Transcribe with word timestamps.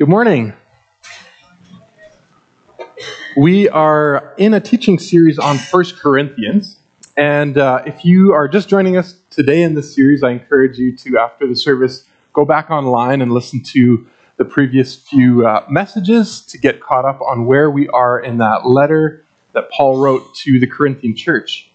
Good 0.00 0.08
morning. 0.08 0.54
We 3.36 3.68
are 3.68 4.34
in 4.38 4.54
a 4.54 4.60
teaching 4.60 4.98
series 4.98 5.38
on 5.38 5.58
1 5.58 5.84
Corinthians. 6.00 6.78
And 7.18 7.58
uh, 7.58 7.82
if 7.84 8.02
you 8.02 8.32
are 8.32 8.48
just 8.48 8.70
joining 8.70 8.96
us 8.96 9.18
today 9.28 9.62
in 9.62 9.74
this 9.74 9.94
series, 9.94 10.22
I 10.22 10.30
encourage 10.30 10.78
you 10.78 10.96
to, 10.96 11.18
after 11.18 11.46
the 11.46 11.54
service, 11.54 12.06
go 12.32 12.46
back 12.46 12.70
online 12.70 13.20
and 13.20 13.30
listen 13.32 13.62
to 13.74 14.08
the 14.38 14.46
previous 14.46 14.96
few 14.96 15.46
uh, 15.46 15.66
messages 15.68 16.40
to 16.46 16.56
get 16.56 16.80
caught 16.80 17.04
up 17.04 17.20
on 17.20 17.44
where 17.44 17.70
we 17.70 17.86
are 17.90 18.18
in 18.18 18.38
that 18.38 18.66
letter 18.66 19.22
that 19.52 19.70
Paul 19.70 19.98
wrote 19.98 20.34
to 20.36 20.58
the 20.58 20.66
Corinthian 20.66 21.14
church. 21.14 21.70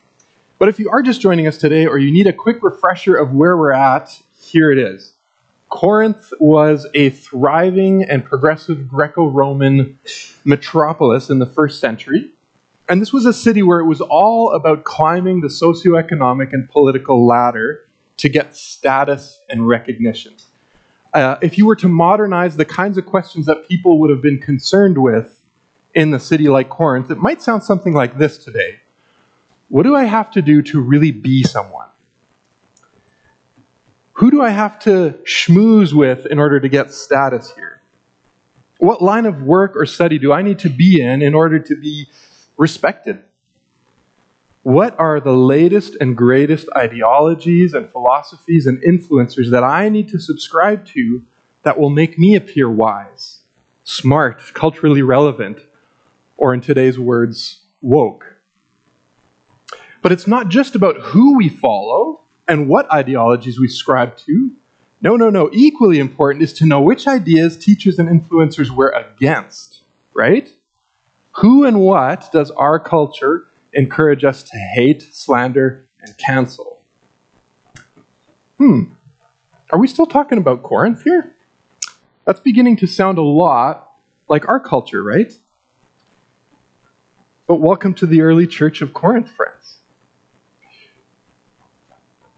But 0.58 0.68
if 0.68 0.80
you 0.80 0.90
are 0.90 1.04
just 1.04 1.22
joining 1.22 1.46
us 1.46 1.60
today 1.60 1.86
or 1.86 2.00
you 2.00 2.10
need 2.10 2.26
a 2.26 2.34
quick 2.34 2.64
refresher 2.64 3.16
of 3.16 3.34
where 3.34 3.56
we're 3.56 3.72
at, 3.72 4.20
here 4.36 4.72
it 4.72 4.80
is. 4.80 5.15
Corinth 5.70 6.32
was 6.40 6.88
a 6.94 7.10
thriving 7.10 8.04
and 8.04 8.24
progressive 8.24 8.88
Greco 8.88 9.28
Roman 9.28 10.00
metropolis 10.46 11.30
in 11.30 11.40
the 11.40 11.46
first 11.46 11.80
century. 11.80 12.32
And 12.88 13.02
this 13.02 13.12
was 13.12 13.26
a 13.26 13.34
city 13.34 13.64
where 13.64 13.80
it 13.80 13.86
was 13.86 14.02
all 14.02 14.54
about 14.54 14.84
climbing 14.84 15.42
the 15.42 15.48
socioeconomic 15.48 16.54
and 16.54 16.70
political 16.70 17.26
ladder 17.26 17.86
to 18.18 18.30
get 18.30 18.56
status 18.56 19.38
and 19.50 19.68
recognition. 19.68 20.36
Uh, 21.14 21.38
if 21.42 21.58
you 21.58 21.66
were 21.66 21.76
to 21.78 21.88
modernize 21.88 22.58
the 22.58 22.66
kinds 22.66 22.98
of 22.98 23.06
questions 23.06 23.46
that 23.48 23.68
people 23.68 24.00
would 24.00 24.10
have 24.10 24.22
been 24.22 24.40
concerned 24.40 24.98
with 25.02 25.44
in 25.96 26.14
a 26.14 26.20
city 26.20 26.48
like 26.50 26.70
Corinth, 26.70 27.10
it 27.10 27.18
might 27.18 27.42
sound 27.42 27.64
something 27.64 27.94
like 27.94 28.18
this 28.18 28.44
today 28.44 28.80
What 29.70 29.84
do 29.84 29.96
I 29.96 30.04
have 30.06 30.30
to 30.32 30.42
do 30.42 30.62
to 30.64 30.82
really 30.82 31.12
be 31.12 31.44
someone? 31.44 31.90
Who 34.16 34.32
do 34.32 34.42
I 34.42 34.50
have 34.50 34.80
to 34.80 35.20
schmooze 35.24 35.94
with 35.94 36.26
in 36.28 36.40
order 36.40 36.62
to 36.62 36.70
get 36.70 36.94
status 36.94 37.54
here? 37.54 37.82
What 38.78 39.02
line 39.02 39.26
of 39.26 39.44
work 39.44 39.76
or 39.76 39.86
study 39.86 40.18
do 40.20 40.32
I 40.32 40.42
need 40.42 40.60
to 40.60 40.70
be 40.70 41.02
in 41.02 41.22
in 41.22 41.34
order 41.34 41.60
to 41.60 41.76
be 41.76 42.08
respected? 42.56 43.22
What 44.64 44.98
are 45.00 45.20
the 45.20 45.34
latest 45.34 45.98
and 46.00 46.16
greatest 46.16 46.70
ideologies 46.78 47.74
and 47.74 47.92
philosophies 47.92 48.66
and 48.66 48.82
influencers 48.82 49.52
that 49.52 49.66
I 49.66 49.90
need 49.90 50.08
to 50.10 50.20
subscribe 50.20 50.86
to 50.88 51.26
that 51.64 51.78
will 51.78 51.90
make 51.90 52.18
me 52.18 52.36
appear 52.36 52.70
wise, 52.70 53.44
smart, 53.84 54.42
culturally 54.54 55.02
relevant, 55.02 55.60
or 56.38 56.54
in 56.54 56.62
today's 56.62 56.98
words, 56.98 57.66
woke? 57.82 58.38
But 60.02 60.14
it's 60.14 60.26
not 60.26 60.48
just 60.48 60.74
about 60.74 61.02
who 61.02 61.36
we 61.36 61.50
follow 61.50 62.25
and 62.48 62.68
what 62.68 62.92
ideologies 62.92 63.60
we 63.60 63.68
subscribe 63.68 64.18
to. 64.18 64.56
No, 65.02 65.16
no, 65.16 65.30
no. 65.30 65.50
Equally 65.52 66.00
important 66.00 66.44
is 66.44 66.54
to 66.54 66.66
know 66.66 66.82
which 66.82 67.08
ideas 67.08 67.58
teachers 67.58 68.00
and 68.00 68.10
influencers 68.10 68.70
we're 68.70 68.92
against, 68.92 69.82
right? 70.14 70.52
Who 71.34 71.66
and 71.66 71.82
what 71.82 72.32
does 72.32 72.52
our 72.52 72.80
culture 72.80 73.50
encourage 73.74 74.24
us 74.24 74.44
to 74.44 74.58
hate, 74.58 75.02
slander, 75.02 75.88
and 76.02 76.18
cancel? 76.18 76.82
Hmm. 78.58 78.94
Are 79.72 79.80
we 79.80 79.88
still 79.88 80.06
talking 80.06 80.38
about 80.38 80.64
Corinth 80.64 81.04
here? 81.04 81.36
That's 82.24 82.40
beginning 82.40 82.78
to 82.78 82.88
sound 82.88 83.18
a 83.18 83.24
lot 83.24 83.92
like 84.30 84.48
our 84.48 84.60
culture, 84.60 85.04
right? 85.04 85.38
But 87.48 87.56
welcome 87.56 87.94
to 87.96 88.08
the 88.08 88.22
early 88.22 88.48
church 88.48 88.82
of 88.82 88.94
Corinth, 88.94 89.30
friends 89.32 89.75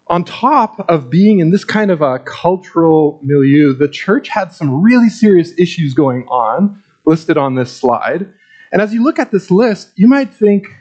on 0.08 0.24
top 0.24 0.88
of 0.88 1.10
being 1.10 1.40
in 1.40 1.50
this 1.50 1.64
kind 1.64 1.90
of 1.90 2.00
a 2.00 2.18
cultural 2.20 3.20
milieu, 3.22 3.74
the 3.74 3.88
church 3.88 4.28
had 4.28 4.52
some 4.52 4.82
really 4.82 5.08
serious 5.08 5.52
issues 5.58 5.92
going 5.94 6.26
on, 6.28 6.82
listed 7.04 7.36
on 7.36 7.54
this 7.54 7.70
slide. 7.74 8.32
And 8.72 8.80
as 8.80 8.94
you 8.94 9.02
look 9.02 9.18
at 9.18 9.30
this 9.30 9.50
list, 9.50 9.92
you 9.96 10.06
might 10.06 10.32
think, 10.32 10.74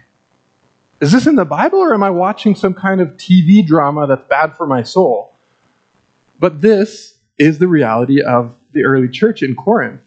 is 1.01 1.11
this 1.11 1.27
in 1.27 1.35
the 1.35 1.45
Bible 1.45 1.79
or 1.79 1.93
am 1.93 2.03
I 2.03 2.09
watching 2.09 2.55
some 2.55 2.73
kind 2.73 3.01
of 3.01 3.09
TV 3.17 3.65
drama 3.65 4.07
that's 4.07 4.27
bad 4.29 4.55
for 4.55 4.65
my 4.65 4.83
soul? 4.83 5.33
But 6.39 6.61
this 6.61 7.17
is 7.37 7.59
the 7.59 7.67
reality 7.67 8.21
of 8.21 8.57
the 8.71 8.83
early 8.83 9.09
church 9.09 9.43
in 9.43 9.55
Corinth. 9.55 10.01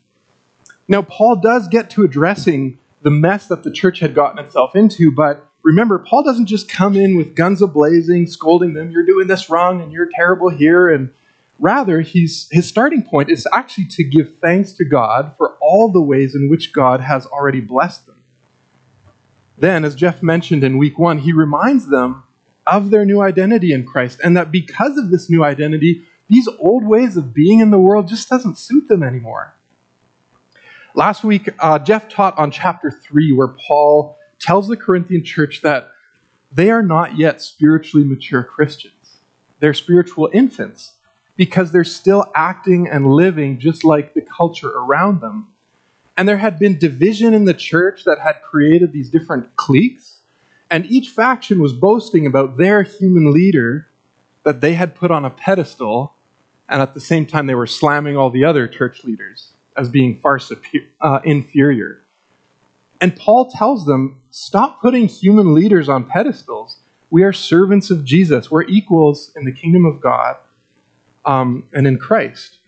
Now, 0.89 1.03
Paul 1.03 1.37
does 1.37 1.69
get 1.69 1.91
to 1.91 2.05
addressing 2.05 2.78
the 3.03 3.11
mess 3.11 3.47
that 3.49 3.62
the 3.62 3.71
church 3.71 4.00
had 4.00 4.15
gotten 4.15 4.44
itself 4.44 4.75
into, 4.75 5.12
but 5.12 5.50
remember, 5.62 5.98
Paul 5.98 6.22
doesn't 6.22 6.47
just 6.47 6.69
come 6.69 6.97
in 6.97 7.16
with 7.16 7.34
guns 7.34 7.60
ablazing, 7.60 8.28
scolding 8.28 8.75
them, 8.75 8.91
you're 8.91 9.04
doing 9.04 9.26
this 9.26 9.50
wrong 9.50 9.81
and 9.81 9.93
you're 9.93 10.09
terrible 10.12 10.48
here. 10.48 10.88
And 10.88 11.12
rather, 11.59 12.00
he's, 12.00 12.48
his 12.50 12.66
starting 12.66 13.03
point 13.03 13.31
is 13.31 13.47
actually 13.53 13.87
to 13.88 14.04
give 14.04 14.37
thanks 14.38 14.72
to 14.75 14.84
God 14.84 15.37
for 15.37 15.56
all 15.60 15.91
the 15.91 16.03
ways 16.03 16.34
in 16.34 16.49
which 16.49 16.72
God 16.72 17.00
has 17.00 17.26
already 17.26 17.60
blessed 17.60 18.06
them. 18.06 18.22
Then, 19.59 19.84
as 19.84 19.94
Jeff 19.94 20.22
mentioned 20.22 20.65
in 20.65 20.78
week 20.78 20.99
one, 20.99 21.19
he 21.19 21.32
reminds 21.32 21.88
them 21.88 22.25
of 22.66 22.91
their 22.91 23.04
new 23.04 23.20
identity 23.20 23.72
in 23.72 23.84
Christ 23.84 24.20
and 24.25 24.37
that 24.37 24.50
because 24.50 24.97
of 24.97 25.10
this 25.10 25.28
new 25.28 25.44
identity, 25.44 26.03
these 26.28 26.49
old 26.59 26.84
ways 26.84 27.16
of 27.16 27.34
being 27.34 27.60
in 27.60 27.70
the 27.70 27.78
world 27.78 28.09
just 28.09 28.28
doesn't 28.28 28.56
suit 28.56 28.88
them 28.88 29.03
anymore. 29.03 29.54
Last 30.94 31.25
week, 31.25 31.49
uh, 31.59 31.78
Jeff 31.78 32.09
taught 32.09 32.37
on 32.38 32.50
chapter 32.50 32.91
3, 32.91 33.32
where 33.32 33.49
Paul 33.49 34.16
tells 34.41 34.69
the 34.69 34.77
Corinthian 34.77 35.25
church 35.25 35.62
that 35.62 35.93
they 36.53 36.71
are 36.71 36.83
not 36.83 37.17
yet 37.17 37.41
spiritually 37.41 38.05
mature 38.05 38.43
Christians. 38.43 39.19
They're 39.61 39.75
spiritual 39.75 40.31
infants 40.33 40.97
because 41.37 41.71
they're 41.71 41.84
still 41.84 42.31
acting 42.34 42.89
and 42.89 43.06
living 43.06 43.61
just 43.61 43.84
like 43.84 44.15
the 44.15 44.23
culture 44.23 44.71
around 44.71 45.21
them. 45.21 45.55
And 46.17 46.29
there 46.29 46.37
had 46.37 46.59
been 46.59 46.79
division 46.79 47.33
in 47.33 47.45
the 47.45 47.55
church 47.55 48.05
that 48.05 48.19
had 48.19 48.43
created 48.43 48.93
these 48.93 49.09
different 49.11 49.56
cliques, 49.56 50.21
and 50.71 50.84
each 50.87 51.11
faction 51.11 51.62
was 51.62 51.73
boasting 51.73 52.27
about 52.27 52.56
their 52.56 52.83
human 52.83 53.33
leader 53.33 53.89
that 54.43 54.61
they 54.61 54.75
had 54.75 54.95
put 54.95 55.11
on 55.11 55.25
a 55.25 55.31
pedestal, 55.31 56.15
and 56.69 56.83
at 56.83 56.95
the 56.95 57.00
same 57.00 57.27
time, 57.27 57.47
they 57.47 57.55
were 57.55 57.67
slamming 57.67 58.17
all 58.17 58.31
the 58.31 58.45
other 58.45 58.69
church 58.69 59.05
leaders 59.05 59.53
as 59.77 59.89
being 59.89 60.21
far 60.21 60.39
superior, 60.39 60.89
uh, 61.00 61.21
inferior. 61.25 62.03
And 63.00 63.16
Paul 63.16 63.50
tells 63.50 63.87
them 63.87 64.22
stop 64.31 64.81
putting 64.81 65.09
human 65.09 65.55
leaders 65.55 65.88
on 65.88 66.09
pedestals. 66.09 66.78
We 67.11 67.25
are 67.25 67.33
servants 67.33 67.91
of 67.91 68.05
Jesus, 68.05 68.50
we're 68.50 68.65
equals 68.65 69.33
in 69.34 69.44
the 69.44 69.53
kingdom 69.53 69.84
of 69.84 70.00
God 70.00 70.37
um, 71.25 71.69
and 71.72 71.87
in 71.87 71.99
Christ. 71.99 72.59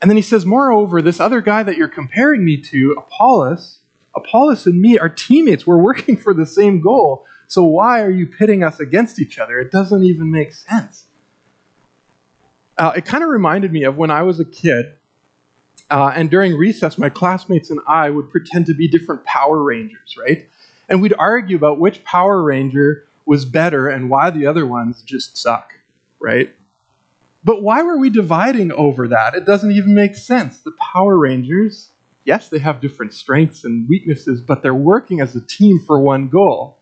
And 0.00 0.10
then 0.10 0.16
he 0.16 0.22
says, 0.22 0.44
moreover, 0.44 1.00
this 1.00 1.20
other 1.20 1.40
guy 1.40 1.62
that 1.62 1.76
you're 1.76 1.88
comparing 1.88 2.44
me 2.44 2.60
to, 2.62 2.92
Apollos, 2.98 3.78
Apollos 4.14 4.66
and 4.66 4.80
me 4.80 4.98
are 4.98 5.08
teammates. 5.08 5.66
We're 5.66 5.82
working 5.82 6.16
for 6.16 6.34
the 6.34 6.44
same 6.44 6.80
goal. 6.80 7.26
So 7.46 7.62
why 7.62 8.02
are 8.02 8.10
you 8.10 8.26
pitting 8.26 8.62
us 8.62 8.80
against 8.80 9.18
each 9.20 9.38
other? 9.38 9.58
It 9.60 9.70
doesn't 9.70 10.02
even 10.02 10.30
make 10.30 10.52
sense. 10.52 11.06
Uh, 12.76 12.92
it 12.96 13.04
kind 13.04 13.22
of 13.22 13.30
reminded 13.30 13.72
me 13.72 13.84
of 13.84 13.96
when 13.96 14.10
I 14.10 14.22
was 14.22 14.40
a 14.40 14.44
kid 14.44 14.96
uh, 15.92 16.10
and 16.16 16.30
during 16.30 16.56
recess, 16.56 16.96
my 16.96 17.10
classmates 17.10 17.68
and 17.68 17.78
I 17.86 18.08
would 18.08 18.30
pretend 18.30 18.64
to 18.64 18.74
be 18.74 18.88
different 18.88 19.24
Power 19.24 19.62
Rangers, 19.62 20.16
right? 20.16 20.48
And 20.88 21.02
we'd 21.02 21.12
argue 21.18 21.54
about 21.54 21.78
which 21.78 22.02
Power 22.02 22.42
Ranger 22.42 23.06
was 23.26 23.44
better 23.44 23.90
and 23.90 24.08
why 24.08 24.30
the 24.30 24.46
other 24.46 24.66
ones 24.66 25.02
just 25.02 25.36
suck, 25.36 25.74
right? 26.18 26.56
But 27.44 27.62
why 27.62 27.82
were 27.82 27.98
we 27.98 28.08
dividing 28.08 28.72
over 28.72 29.06
that? 29.08 29.34
It 29.34 29.44
doesn't 29.44 29.72
even 29.72 29.92
make 29.92 30.16
sense. 30.16 30.62
The 30.62 30.72
Power 30.72 31.18
Rangers, 31.18 31.92
yes, 32.24 32.48
they 32.48 32.58
have 32.58 32.80
different 32.80 33.12
strengths 33.12 33.62
and 33.62 33.86
weaknesses, 33.86 34.40
but 34.40 34.62
they're 34.62 34.74
working 34.74 35.20
as 35.20 35.36
a 35.36 35.46
team 35.46 35.78
for 35.78 36.00
one 36.00 36.30
goal. 36.30 36.78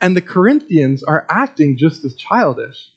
And 0.00 0.16
the 0.16 0.22
Corinthians 0.22 1.02
are 1.02 1.26
acting 1.28 1.76
just 1.76 2.06
as 2.06 2.14
childish. 2.14 2.90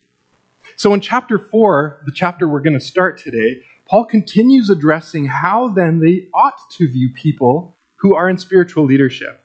So 0.78 0.94
in 0.94 1.02
chapter 1.02 1.38
4, 1.38 2.04
the 2.06 2.14
chapter 2.14 2.48
we're 2.48 2.62
going 2.62 2.80
to 2.80 2.80
start 2.80 3.18
today, 3.18 3.66
Paul 3.88 4.06
continues 4.06 4.70
addressing 4.70 5.26
how 5.26 5.70
then 5.70 6.00
they 6.00 6.30
ought 6.34 6.70
to 6.72 6.88
view 6.88 7.12
people 7.14 7.76
who 7.96 8.16
are 8.16 8.30
in 8.30 8.38
spiritual 8.38 8.84
leadership. 8.84 9.44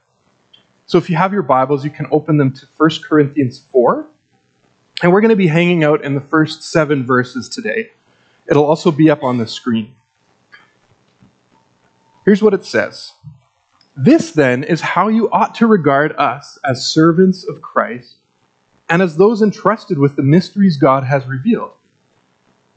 So 0.85 0.97
if 0.97 1.09
you 1.09 1.15
have 1.15 1.31
your 1.31 1.43
Bibles, 1.43 1.85
you 1.85 1.89
can 1.89 2.07
open 2.11 2.37
them 2.37 2.51
to 2.53 2.65
1 2.77 2.89
Corinthians 3.07 3.59
4. 3.71 4.05
And 5.01 5.11
we're 5.11 5.21
going 5.21 5.29
to 5.29 5.35
be 5.35 5.47
hanging 5.47 5.83
out 5.83 6.03
in 6.03 6.13
the 6.13 6.21
first 6.21 6.63
seven 6.63 7.05
verses 7.05 7.47
today. 7.47 7.91
It'll 8.47 8.65
also 8.65 8.91
be 8.91 9.09
up 9.09 9.23
on 9.23 9.37
the 9.37 9.47
screen. 9.47 9.95
Here's 12.25 12.41
what 12.41 12.53
it 12.53 12.65
says 12.65 13.13
This 13.95 14.31
then 14.31 14.63
is 14.63 14.81
how 14.81 15.07
you 15.07 15.29
ought 15.31 15.55
to 15.55 15.67
regard 15.67 16.13
us 16.17 16.59
as 16.65 16.85
servants 16.85 17.43
of 17.45 17.61
Christ 17.61 18.17
and 18.89 19.01
as 19.01 19.15
those 19.15 19.41
entrusted 19.41 19.97
with 19.97 20.17
the 20.17 20.23
mysteries 20.23 20.77
God 20.77 21.05
has 21.05 21.25
revealed. 21.25 21.75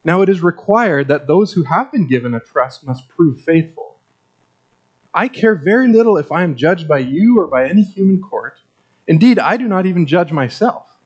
Now 0.06 0.23
it 0.23 0.29
is 0.29 0.41
required 0.41 1.08
that 1.08 1.26
those 1.26 1.53
who 1.53 1.64
have 1.64 1.91
been 1.91 2.06
given 2.06 2.32
a 2.32 2.38
trust 2.38 2.87
must 2.87 3.08
prove 3.08 3.41
faithful. 3.41 3.99
I 5.12 5.26
care 5.26 5.56
very 5.56 5.88
little 5.88 6.17
if 6.17 6.31
I 6.31 6.44
am 6.44 6.55
judged 6.55 6.87
by 6.87 6.99
you 6.99 7.41
or 7.41 7.49
by 7.49 7.69
any 7.69 7.82
human 7.82 8.23
court. 8.23 8.61
Indeed, 9.08 9.41
I 9.41 9.56
do 9.56 9.67
not 9.67 9.85
even 9.85 10.06
judge 10.06 10.31
myself. 10.31 10.97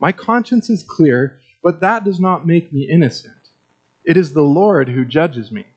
My 0.00 0.10
conscience 0.10 0.68
is 0.68 0.82
clear, 0.82 1.40
but 1.62 1.78
that 1.78 2.02
does 2.02 2.18
not 2.18 2.44
make 2.44 2.72
me 2.72 2.88
innocent. 2.90 3.50
It 4.04 4.16
is 4.16 4.32
the 4.32 4.42
Lord 4.42 4.88
who 4.88 5.04
judges 5.04 5.52
me. 5.52 5.68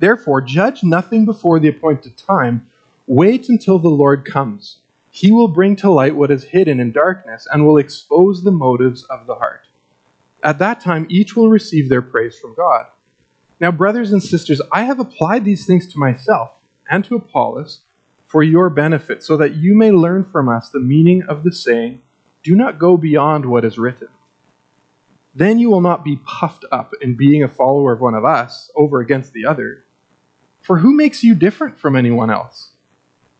Therefore, 0.00 0.42
judge 0.42 0.84
nothing 0.84 1.24
before 1.24 1.58
the 1.58 1.68
appointed 1.68 2.18
time. 2.18 2.70
Wait 3.06 3.48
until 3.48 3.78
the 3.78 3.88
Lord 3.88 4.26
comes. 4.26 4.82
He 5.10 5.32
will 5.32 5.48
bring 5.48 5.74
to 5.76 5.90
light 5.90 6.16
what 6.16 6.30
is 6.30 6.44
hidden 6.44 6.80
in 6.80 6.92
darkness 6.92 7.48
and 7.50 7.66
will 7.66 7.78
expose 7.78 8.42
the 8.42 8.50
motives 8.50 9.04
of 9.04 9.26
the 9.26 9.36
heart. 9.36 9.68
At 10.44 10.58
that 10.58 10.80
time, 10.80 11.06
each 11.08 11.34
will 11.34 11.48
receive 11.48 11.88
their 11.88 12.02
praise 12.02 12.38
from 12.38 12.54
God. 12.54 12.86
Now, 13.60 13.70
brothers 13.70 14.12
and 14.12 14.22
sisters, 14.22 14.60
I 14.70 14.82
have 14.84 15.00
applied 15.00 15.44
these 15.44 15.66
things 15.66 15.90
to 15.92 15.98
myself 15.98 16.58
and 16.90 17.02
to 17.06 17.16
Apollos 17.16 17.82
for 18.26 18.42
your 18.42 18.68
benefit, 18.68 19.22
so 19.22 19.38
that 19.38 19.54
you 19.54 19.74
may 19.74 19.90
learn 19.90 20.24
from 20.24 20.50
us 20.50 20.68
the 20.68 20.80
meaning 20.80 21.22
of 21.22 21.44
the 21.44 21.52
saying, 21.52 22.02
Do 22.42 22.54
not 22.54 22.78
go 22.78 22.98
beyond 22.98 23.46
what 23.46 23.64
is 23.64 23.78
written. 23.78 24.08
Then 25.34 25.58
you 25.58 25.70
will 25.70 25.80
not 25.80 26.04
be 26.04 26.20
puffed 26.26 26.66
up 26.70 26.92
in 27.00 27.16
being 27.16 27.42
a 27.42 27.48
follower 27.48 27.92
of 27.92 28.00
one 28.00 28.14
of 28.14 28.24
us 28.24 28.70
over 28.74 29.00
against 29.00 29.32
the 29.32 29.46
other. 29.46 29.84
For 30.60 30.78
who 30.78 30.94
makes 30.94 31.24
you 31.24 31.34
different 31.34 31.78
from 31.78 31.96
anyone 31.96 32.30
else? 32.30 32.72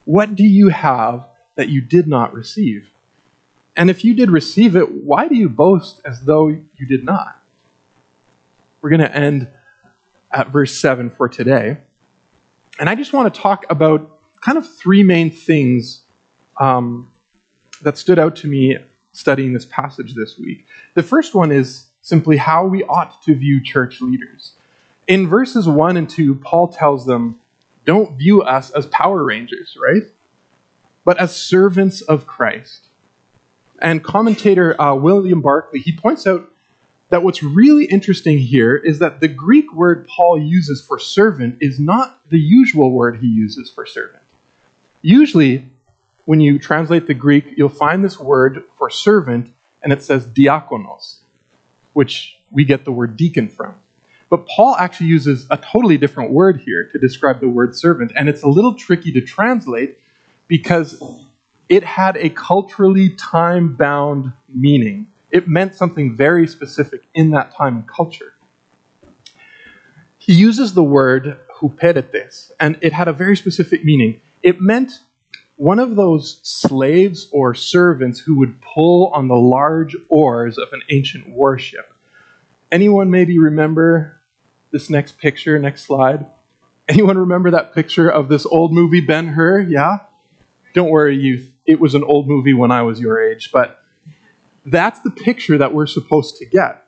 What 0.06 0.36
do 0.36 0.44
you 0.44 0.68
have 0.68 1.28
that 1.56 1.68
you 1.68 1.82
did 1.82 2.08
not 2.08 2.32
receive? 2.32 2.90
And 3.76 3.90
if 3.90 4.04
you 4.04 4.14
did 4.14 4.30
receive 4.30 4.76
it, 4.76 4.90
why 4.90 5.28
do 5.28 5.34
you 5.34 5.48
boast 5.48 6.00
as 6.04 6.22
though 6.22 6.48
you 6.48 6.86
did 6.86 7.04
not? 7.04 7.42
We're 8.80 8.90
going 8.90 9.00
to 9.00 9.14
end 9.14 9.50
at 10.30 10.48
verse 10.48 10.78
7 10.78 11.10
for 11.10 11.28
today. 11.28 11.78
And 12.78 12.88
I 12.88 12.94
just 12.94 13.12
want 13.12 13.32
to 13.32 13.40
talk 13.40 13.64
about 13.70 14.20
kind 14.40 14.58
of 14.58 14.76
three 14.76 15.02
main 15.02 15.30
things 15.30 16.02
um, 16.58 17.12
that 17.82 17.98
stood 17.98 18.18
out 18.18 18.36
to 18.36 18.48
me 18.48 18.76
studying 19.12 19.52
this 19.52 19.66
passage 19.66 20.14
this 20.14 20.38
week. 20.38 20.66
The 20.94 21.02
first 21.02 21.34
one 21.34 21.50
is 21.52 21.86
simply 22.02 22.36
how 22.36 22.66
we 22.66 22.84
ought 22.84 23.22
to 23.22 23.34
view 23.34 23.62
church 23.62 24.00
leaders. 24.00 24.54
In 25.06 25.28
verses 25.28 25.68
1 25.68 25.96
and 25.96 26.08
2, 26.08 26.36
Paul 26.36 26.68
tells 26.68 27.06
them, 27.06 27.40
don't 27.84 28.16
view 28.18 28.42
us 28.42 28.70
as 28.70 28.86
Power 28.86 29.24
Rangers, 29.24 29.76
right? 29.80 30.02
But 31.04 31.18
as 31.18 31.36
servants 31.36 32.00
of 32.02 32.26
Christ. 32.26 32.88
And 33.84 34.02
commentator 34.02 34.80
uh, 34.80 34.94
William 34.94 35.42
Barclay, 35.42 35.78
he 35.78 35.94
points 35.94 36.26
out 36.26 36.50
that 37.10 37.22
what's 37.22 37.42
really 37.42 37.84
interesting 37.84 38.38
here 38.38 38.74
is 38.74 38.98
that 39.00 39.20
the 39.20 39.28
Greek 39.28 39.70
word 39.74 40.08
Paul 40.16 40.40
uses 40.40 40.80
for 40.80 40.98
servant 40.98 41.58
is 41.60 41.78
not 41.78 42.18
the 42.30 42.40
usual 42.40 42.92
word 42.92 43.18
he 43.18 43.26
uses 43.26 43.70
for 43.70 43.84
servant. 43.84 44.22
Usually, 45.02 45.70
when 46.24 46.40
you 46.40 46.58
translate 46.58 47.06
the 47.06 47.12
Greek, 47.12 47.44
you'll 47.58 47.68
find 47.68 48.02
this 48.02 48.18
word 48.18 48.64
for 48.78 48.88
servant, 48.88 49.54
and 49.82 49.92
it 49.92 50.02
says 50.02 50.26
diakonos, 50.26 51.20
which 51.92 52.38
we 52.50 52.64
get 52.64 52.86
the 52.86 52.92
word 52.92 53.18
deacon 53.18 53.50
from. 53.50 53.78
But 54.30 54.46
Paul 54.48 54.76
actually 54.76 55.08
uses 55.08 55.46
a 55.50 55.58
totally 55.58 55.98
different 55.98 56.30
word 56.30 56.62
here 56.62 56.88
to 56.88 56.98
describe 56.98 57.40
the 57.40 57.50
word 57.50 57.76
servant, 57.76 58.12
and 58.16 58.30
it's 58.30 58.42
a 58.42 58.48
little 58.48 58.76
tricky 58.76 59.12
to 59.12 59.20
translate 59.20 59.98
because 60.48 61.23
it 61.68 61.82
had 61.82 62.16
a 62.16 62.30
culturally 62.30 63.10
time 63.16 63.74
bound 63.74 64.32
meaning. 64.48 65.10
It 65.30 65.48
meant 65.48 65.74
something 65.74 66.16
very 66.16 66.46
specific 66.46 67.02
in 67.14 67.30
that 67.30 67.52
time 67.52 67.76
and 67.76 67.88
culture. 67.88 68.34
He 70.18 70.32
uses 70.34 70.74
the 70.74 70.82
word 70.82 71.40
huperetes, 71.58 72.52
and 72.60 72.78
it 72.80 72.92
had 72.92 73.08
a 73.08 73.12
very 73.12 73.36
specific 73.36 73.84
meaning. 73.84 74.20
It 74.42 74.60
meant 74.60 75.00
one 75.56 75.78
of 75.78 75.96
those 75.96 76.40
slaves 76.42 77.28
or 77.30 77.54
servants 77.54 78.20
who 78.20 78.36
would 78.36 78.60
pull 78.60 79.08
on 79.08 79.28
the 79.28 79.36
large 79.36 79.96
oars 80.08 80.58
of 80.58 80.72
an 80.72 80.82
ancient 80.90 81.28
warship. 81.28 81.96
Anyone 82.72 83.10
maybe 83.10 83.38
remember 83.38 84.20
this 84.70 84.90
next 84.90 85.18
picture, 85.18 85.58
next 85.58 85.82
slide? 85.84 86.26
Anyone 86.88 87.16
remember 87.16 87.50
that 87.52 87.74
picture 87.74 88.10
of 88.10 88.28
this 88.28 88.44
old 88.46 88.72
movie, 88.72 89.00
Ben 89.00 89.28
Hur? 89.28 89.60
Yeah? 89.60 89.98
Don't 90.74 90.90
worry, 90.90 91.16
youth. 91.16 91.53
It 91.66 91.80
was 91.80 91.94
an 91.94 92.04
old 92.04 92.28
movie 92.28 92.54
when 92.54 92.70
I 92.70 92.82
was 92.82 93.00
your 93.00 93.22
age, 93.22 93.50
but 93.52 93.82
that's 94.66 95.00
the 95.00 95.10
picture 95.10 95.58
that 95.58 95.72
we're 95.72 95.86
supposed 95.86 96.36
to 96.38 96.46
get. 96.46 96.86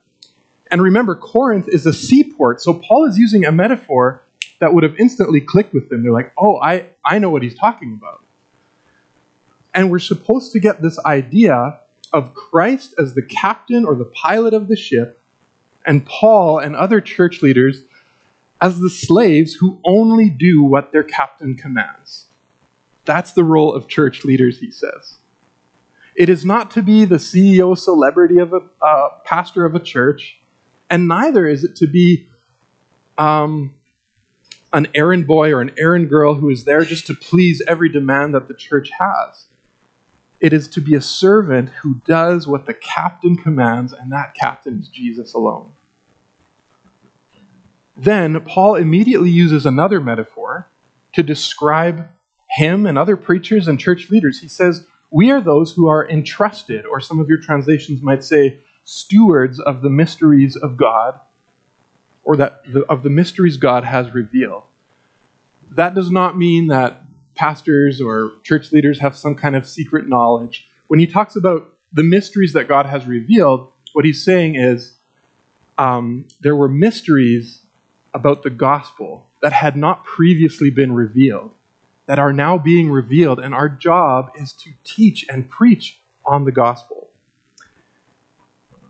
And 0.70 0.82
remember, 0.82 1.14
Corinth 1.14 1.68
is 1.68 1.86
a 1.86 1.92
seaport, 1.92 2.60
so 2.60 2.74
Paul 2.74 3.06
is 3.06 3.18
using 3.18 3.44
a 3.44 3.52
metaphor 3.52 4.22
that 4.58 4.74
would 4.74 4.82
have 4.82 4.96
instantly 4.98 5.40
clicked 5.40 5.74
with 5.74 5.88
them. 5.88 6.02
They're 6.02 6.12
like, 6.12 6.32
oh, 6.38 6.58
I, 6.60 6.90
I 7.04 7.18
know 7.18 7.30
what 7.30 7.42
he's 7.42 7.58
talking 7.58 7.98
about. 8.00 8.24
And 9.74 9.90
we're 9.90 9.98
supposed 9.98 10.52
to 10.52 10.60
get 10.60 10.82
this 10.82 10.98
idea 11.04 11.80
of 12.12 12.34
Christ 12.34 12.94
as 12.98 13.14
the 13.14 13.22
captain 13.22 13.84
or 13.84 13.94
the 13.94 14.06
pilot 14.06 14.54
of 14.54 14.68
the 14.68 14.76
ship, 14.76 15.20
and 15.84 16.04
Paul 16.06 16.58
and 16.58 16.74
other 16.74 17.00
church 17.00 17.42
leaders 17.42 17.84
as 18.60 18.80
the 18.80 18.90
slaves 18.90 19.54
who 19.54 19.80
only 19.84 20.30
do 20.30 20.62
what 20.62 20.92
their 20.92 21.04
captain 21.04 21.54
commands. 21.56 22.25
That's 23.06 23.32
the 23.32 23.44
role 23.44 23.74
of 23.74 23.88
church 23.88 24.24
leaders, 24.24 24.58
he 24.58 24.70
says. 24.70 25.16
It 26.16 26.28
is 26.28 26.44
not 26.44 26.70
to 26.72 26.82
be 26.82 27.04
the 27.04 27.16
CEO 27.16 27.78
celebrity 27.78 28.38
of 28.38 28.52
a 28.52 28.60
uh, 28.80 29.18
pastor 29.24 29.64
of 29.64 29.74
a 29.74 29.80
church, 29.80 30.40
and 30.90 31.08
neither 31.08 31.46
is 31.46 31.62
it 31.62 31.76
to 31.76 31.86
be 31.86 32.28
um, 33.18 33.78
an 34.72 34.88
errand 34.94 35.26
boy 35.26 35.52
or 35.52 35.60
an 35.60 35.74
errand 35.78 36.08
girl 36.08 36.34
who 36.34 36.50
is 36.50 36.64
there 36.64 36.84
just 36.84 37.06
to 37.06 37.14
please 37.14 37.62
every 37.62 37.88
demand 37.88 38.34
that 38.34 38.48
the 38.48 38.54
church 38.54 38.90
has. 38.98 39.46
It 40.40 40.52
is 40.52 40.68
to 40.68 40.80
be 40.80 40.94
a 40.94 41.00
servant 41.00 41.70
who 41.70 42.00
does 42.06 42.46
what 42.46 42.66
the 42.66 42.74
captain 42.74 43.36
commands, 43.36 43.92
and 43.92 44.12
that 44.12 44.34
captain 44.34 44.80
is 44.80 44.88
Jesus 44.88 45.32
alone. 45.34 45.72
Then 47.96 48.40
Paul 48.42 48.74
immediately 48.74 49.30
uses 49.30 49.64
another 49.64 50.00
metaphor 50.00 50.68
to 51.12 51.22
describe 51.22 52.10
him 52.48 52.86
and 52.86 52.96
other 52.98 53.16
preachers 53.16 53.68
and 53.68 53.78
church 53.78 54.10
leaders. 54.10 54.40
He 54.40 54.48
says, 54.48 54.86
We 55.10 55.30
are 55.30 55.40
those 55.40 55.72
who 55.72 55.88
are 55.88 56.08
entrusted, 56.08 56.86
or 56.86 57.00
some 57.00 57.18
of 57.18 57.28
your 57.28 57.38
translations 57.38 58.02
might 58.02 58.24
say, 58.24 58.60
stewards 58.84 59.58
of 59.60 59.82
the 59.82 59.90
mysteries 59.90 60.56
of 60.56 60.76
God, 60.76 61.20
or 62.24 62.36
that 62.36 62.62
the, 62.72 62.82
of 62.84 63.02
the 63.02 63.10
mysteries 63.10 63.56
God 63.56 63.84
has 63.84 64.12
revealed. 64.14 64.62
That 65.72 65.94
does 65.94 66.10
not 66.10 66.38
mean 66.38 66.68
that 66.68 67.02
pastors 67.34 68.00
or 68.00 68.32
church 68.44 68.72
leaders 68.72 69.00
have 69.00 69.16
some 69.16 69.34
kind 69.34 69.56
of 69.56 69.66
secret 69.66 70.08
knowledge. 70.08 70.68
When 70.86 71.00
he 71.00 71.06
talks 71.06 71.36
about 71.36 71.76
the 71.92 72.02
mysteries 72.02 72.52
that 72.52 72.68
God 72.68 72.86
has 72.86 73.06
revealed, 73.06 73.72
what 73.92 74.04
he's 74.04 74.22
saying 74.22 74.56
is 74.56 74.94
um, 75.78 76.28
there 76.40 76.56
were 76.56 76.68
mysteries 76.68 77.60
about 78.14 78.42
the 78.42 78.50
gospel 78.50 79.30
that 79.42 79.52
had 79.52 79.76
not 79.76 80.04
previously 80.04 80.70
been 80.70 80.92
revealed, 80.92 81.54
that 82.06 82.18
are 82.18 82.32
now 82.32 82.56
being 82.56 82.90
revealed, 82.90 83.38
and 83.38 83.54
our 83.54 83.68
job 83.68 84.30
is 84.36 84.52
to 84.54 84.70
teach 84.84 85.28
and 85.28 85.50
preach 85.50 86.00
on 86.24 86.44
the 86.44 86.52
gospel. 86.52 87.12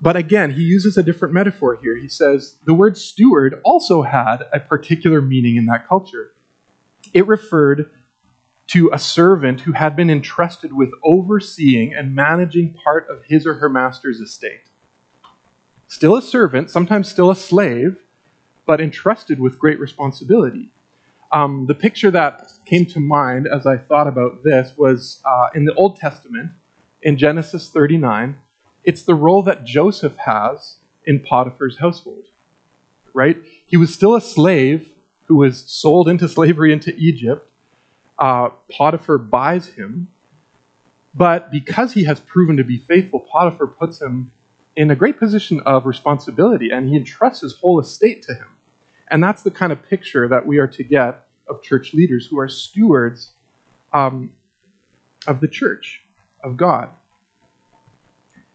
But 0.01 0.17
again, 0.17 0.51
he 0.51 0.63
uses 0.63 0.99
a 0.99 1.03
different 1.03 1.33
metaphor 1.33 1.77
here. 1.77 1.97
He 1.97 2.09
says 2.09 2.59
the 2.67 2.75
word 2.75 2.99
steward 2.99 3.61
also 3.65 4.03
had 4.03 4.45
a 4.53 4.61
particular 4.61 5.23
meaning 5.23 5.57
in 5.57 5.67
that 5.67 5.87
culture. 5.89 6.35
It 7.15 7.27
referred 7.27 7.91
to 8.69 8.91
a 8.93 8.99
servant 8.99 9.61
who 9.61 9.73
had 9.73 9.97
been 9.97 10.11
entrusted 10.11 10.73
with 10.73 10.91
overseeing 11.03 11.95
and 11.95 12.15
managing 12.15 12.75
part 12.75 13.09
of 13.09 13.25
his 13.25 13.47
or 13.47 13.55
her 13.55 13.69
master's 13.69 14.21
estate. 14.21 14.63
Still 15.89 16.17
a 16.17 16.23
servant, 16.23 16.69
sometimes 16.71 17.09
still 17.09 17.31
a 17.31 17.37
slave, 17.37 18.03
but 18.67 18.81
entrusted 18.81 19.41
with 19.41 19.59
great 19.59 19.79
responsibility. 19.79 20.73
Um, 21.33 21.67
the 21.67 21.75
picture 21.75 22.11
that 22.11 22.53
came 22.67 22.87
to 22.87 23.01
mind 23.01 23.49
as 23.49 23.67
I 23.67 23.77
thought 23.77 24.07
about 24.07 24.45
this 24.45 24.77
was 24.77 25.21
uh, 25.25 25.49
in 25.55 25.65
the 25.65 25.75
Old 25.75 25.97
Testament, 25.97 26.53
in 27.03 27.19
Genesis 27.19 27.71
39. 27.71 28.41
It's 28.85 29.03
the 29.03 29.15
role 29.15 29.43
that 29.43 29.65
Joseph 29.65 30.17
has 30.17 30.79
in 31.05 31.21
Potiphar's 31.21 31.79
household, 31.79 32.27
right? 33.13 33.37
He 33.67 33.77
was 33.77 33.93
still 33.93 34.15
a 34.15 34.21
slave 34.21 34.95
who 35.27 35.37
was 35.37 35.71
sold 35.71 36.09
into 36.09 36.29
slavery 36.29 36.73
into 36.73 36.95
Egypt, 36.97 37.51
uh, 38.19 38.51
Potiphar 38.71 39.19
buys 39.19 39.67
him. 39.67 40.09
But 41.15 41.51
because 41.51 41.93
he 41.93 42.05
has 42.05 42.21
proven 42.21 42.57
to 42.59 42.65
be 42.65 42.79
faithful, 42.79 43.21
Potiphar 43.21 43.67
puts 43.67 44.01
him 44.01 44.33
in 44.77 44.91
a 44.91 44.97
great 44.97 45.19
position 45.19 45.61
of 45.61 45.87
responsibility 45.87 46.71
and 46.71 46.89
he 46.89 46.97
entrusts 46.97 47.41
his 47.41 47.59
whole 47.59 47.81
estate 47.81 48.23
to 48.23 48.35
him. 48.35 48.56
And 49.09 49.23
that's 49.23 49.43
the 49.43 49.51
kind 49.51 49.73
of 49.73 49.83
picture 49.83 50.29
that 50.29 50.47
we 50.47 50.59
are 50.59 50.67
to 50.69 50.85
get 50.85 51.29
of 51.49 51.63
church 51.63 51.95
leaders 51.95 52.27
who 52.27 52.39
are 52.39 52.49
stewards 52.49 53.33
um, 53.93 54.35
of 55.27 55.41
the 55.41 55.49
church, 55.49 56.03
of 56.43 56.57
God. 56.57 56.91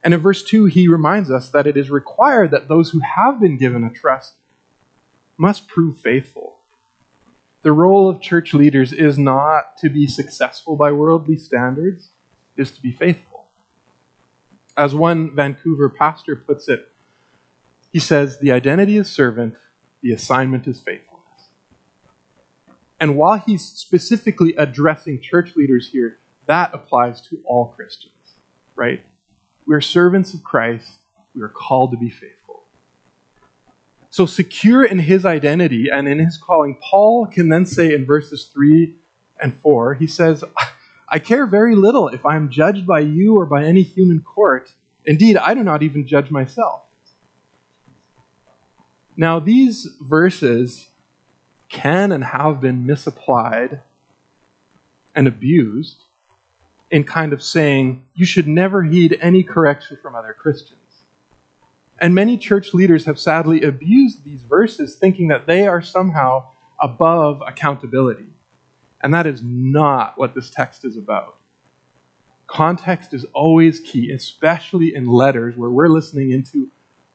And 0.03 0.13
in 0.13 0.19
verse 0.19 0.43
2, 0.43 0.65
he 0.65 0.87
reminds 0.87 1.29
us 1.29 1.51
that 1.51 1.67
it 1.67 1.77
is 1.77 1.89
required 1.89 2.51
that 2.51 2.67
those 2.67 2.89
who 2.89 2.99
have 2.99 3.39
been 3.39 3.57
given 3.57 3.83
a 3.83 3.93
trust 3.93 4.37
must 5.37 5.67
prove 5.67 5.99
faithful. 5.99 6.59
The 7.61 7.71
role 7.71 8.09
of 8.09 8.21
church 8.21 8.53
leaders 8.53 8.91
is 8.91 9.19
not 9.19 9.77
to 9.77 9.89
be 9.89 10.07
successful 10.07 10.75
by 10.75 10.91
worldly 10.91 11.37
standards, 11.37 12.09
is 12.57 12.71
to 12.71 12.81
be 12.81 12.91
faithful. 12.91 13.49
As 14.75 14.95
one 14.95 15.35
Vancouver 15.35 15.89
pastor 15.89 16.35
puts 16.35 16.67
it, 16.67 16.91
he 17.91 17.99
says, 17.99 18.39
The 18.39 18.51
identity 18.51 18.97
is 18.97 19.11
servant, 19.11 19.57
the 20.01 20.11
assignment 20.11 20.67
is 20.67 20.81
faithfulness. 20.81 21.49
And 22.99 23.17
while 23.17 23.37
he's 23.37 23.65
specifically 23.65 24.55
addressing 24.57 25.21
church 25.21 25.55
leaders 25.55 25.87
here, 25.89 26.19
that 26.45 26.73
applies 26.73 27.21
to 27.29 27.41
all 27.45 27.69
Christians, 27.69 28.35
right? 28.75 29.05
We're 29.65 29.81
servants 29.81 30.33
of 30.33 30.43
Christ. 30.43 30.99
We 31.33 31.41
are 31.41 31.49
called 31.49 31.91
to 31.91 31.97
be 31.97 32.09
faithful. 32.09 32.63
So, 34.09 34.25
secure 34.25 34.83
in 34.83 34.99
his 34.99 35.25
identity 35.25 35.87
and 35.89 36.07
in 36.07 36.19
his 36.19 36.37
calling, 36.37 36.77
Paul 36.81 37.27
can 37.27 37.47
then 37.47 37.65
say 37.65 37.93
in 37.93 38.05
verses 38.05 38.45
3 38.45 38.97
and 39.41 39.57
4, 39.61 39.95
he 39.95 40.05
says, 40.07 40.43
I 41.07 41.19
care 41.19 41.45
very 41.45 41.75
little 41.75 42.09
if 42.09 42.25
I 42.25 42.35
am 42.35 42.49
judged 42.49 42.85
by 42.85 42.99
you 42.99 43.35
or 43.35 43.45
by 43.45 43.63
any 43.63 43.81
human 43.81 44.21
court. 44.21 44.73
Indeed, 45.05 45.37
I 45.37 45.53
do 45.53 45.63
not 45.63 45.81
even 45.81 46.05
judge 46.05 46.29
myself. 46.29 46.85
Now, 49.17 49.39
these 49.39 49.87
verses 50.01 50.89
can 51.69 52.11
and 52.11 52.23
have 52.23 52.61
been 52.61 52.85
misapplied 52.85 53.81
and 55.15 55.27
abused 55.27 56.03
in 56.89 57.03
kind 57.03 57.33
of 57.33 57.41
saying 57.41 58.05
you 58.15 58.25
should 58.25 58.47
never 58.47 58.83
heed 58.83 59.17
any 59.21 59.43
correction 59.43 59.97
from 60.01 60.15
other 60.15 60.33
Christians. 60.33 60.77
And 61.99 62.15
many 62.15 62.37
church 62.37 62.73
leaders 62.73 63.05
have 63.05 63.19
sadly 63.19 63.61
abused 63.61 64.23
these 64.23 64.41
verses, 64.43 64.95
thinking 64.97 65.27
that 65.27 65.45
they 65.45 65.67
are 65.67 65.81
somehow 65.81 66.51
above 66.79 67.41
accountability. 67.45 68.27
And 69.01 69.13
that 69.13 69.27
is 69.27 69.41
not 69.43 70.17
what 70.17 70.35
this 70.35 70.49
text 70.49 70.83
is 70.83 70.97
about. 70.97 71.39
Context 72.47 73.13
is 73.13 73.25
always 73.33 73.79
key, 73.79 74.11
especially 74.11 74.93
in 74.93 75.05
letters 75.05 75.55
where 75.55 75.69
we're 75.69 75.87
listening 75.87 76.31
into 76.31 76.71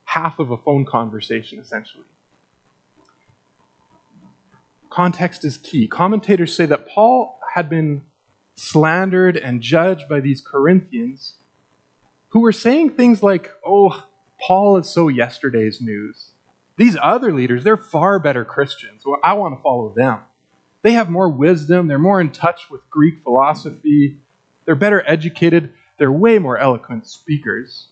half 0.06 0.38
of 0.38 0.50
a 0.50 0.56
phone 0.56 0.86
conversation, 0.86 1.58
essentially. 1.58 2.06
Context 4.88 5.44
is 5.44 5.58
key. 5.58 5.86
Commentators 5.86 6.56
say 6.56 6.64
that 6.64 6.88
Paul 6.88 7.38
had 7.52 7.68
been 7.68 8.06
slandered 8.54 9.36
and 9.36 9.60
judged 9.60 10.08
by 10.08 10.20
these 10.20 10.40
Corinthians 10.40 11.36
who 12.28 12.40
were 12.40 12.52
saying 12.52 12.96
things 12.96 13.22
like, 13.22 13.52
oh, 13.64 14.08
Paul 14.40 14.78
is 14.78 14.88
so 14.88 15.08
yesterday's 15.08 15.80
news. 15.80 16.32
These 16.76 16.96
other 17.00 17.32
leaders, 17.32 17.64
they're 17.64 17.76
far 17.76 18.18
better 18.18 18.44
Christians. 18.44 19.04
Well, 19.04 19.20
I 19.22 19.34
want 19.34 19.56
to 19.56 19.62
follow 19.62 19.90
them. 19.90 20.22
They 20.82 20.92
have 20.92 21.10
more 21.10 21.28
wisdom, 21.28 21.88
they're 21.88 21.98
more 21.98 22.20
in 22.20 22.30
touch 22.30 22.70
with 22.70 22.88
Greek 22.90 23.22
philosophy, 23.22 24.20
they're 24.64 24.76
better 24.76 25.02
educated, 25.06 25.74
they're 25.98 26.12
way 26.12 26.38
more 26.38 26.58
eloquent 26.58 27.08
speakers. 27.08 27.88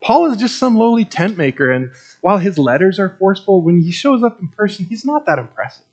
Paul 0.00 0.30
is 0.30 0.36
just 0.36 0.58
some 0.58 0.76
lowly 0.76 1.04
tent 1.04 1.36
maker, 1.36 1.70
and 1.70 1.92
while 2.20 2.38
his 2.38 2.58
letters 2.58 2.98
are 2.98 3.16
forceful, 3.18 3.62
when 3.62 3.78
he 3.78 3.90
shows 3.90 4.22
up 4.22 4.40
in 4.40 4.48
person, 4.48 4.84
he's 4.84 5.04
not 5.04 5.26
that 5.26 5.38
impressive. 5.38 5.86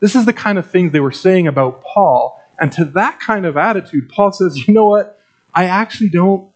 This 0.00 0.14
is 0.14 0.24
the 0.24 0.32
kind 0.32 0.58
of 0.58 0.68
things 0.68 0.92
they 0.92 1.00
were 1.00 1.12
saying 1.12 1.46
about 1.46 1.82
Paul. 1.82 2.42
And 2.58 2.72
to 2.72 2.84
that 2.86 3.20
kind 3.20 3.46
of 3.46 3.56
attitude, 3.56 4.08
Paul 4.08 4.32
says, 4.32 4.66
you 4.66 4.74
know 4.74 4.86
what? 4.86 5.20
I 5.54 5.64
actually 5.64 6.10
don't 6.10 6.52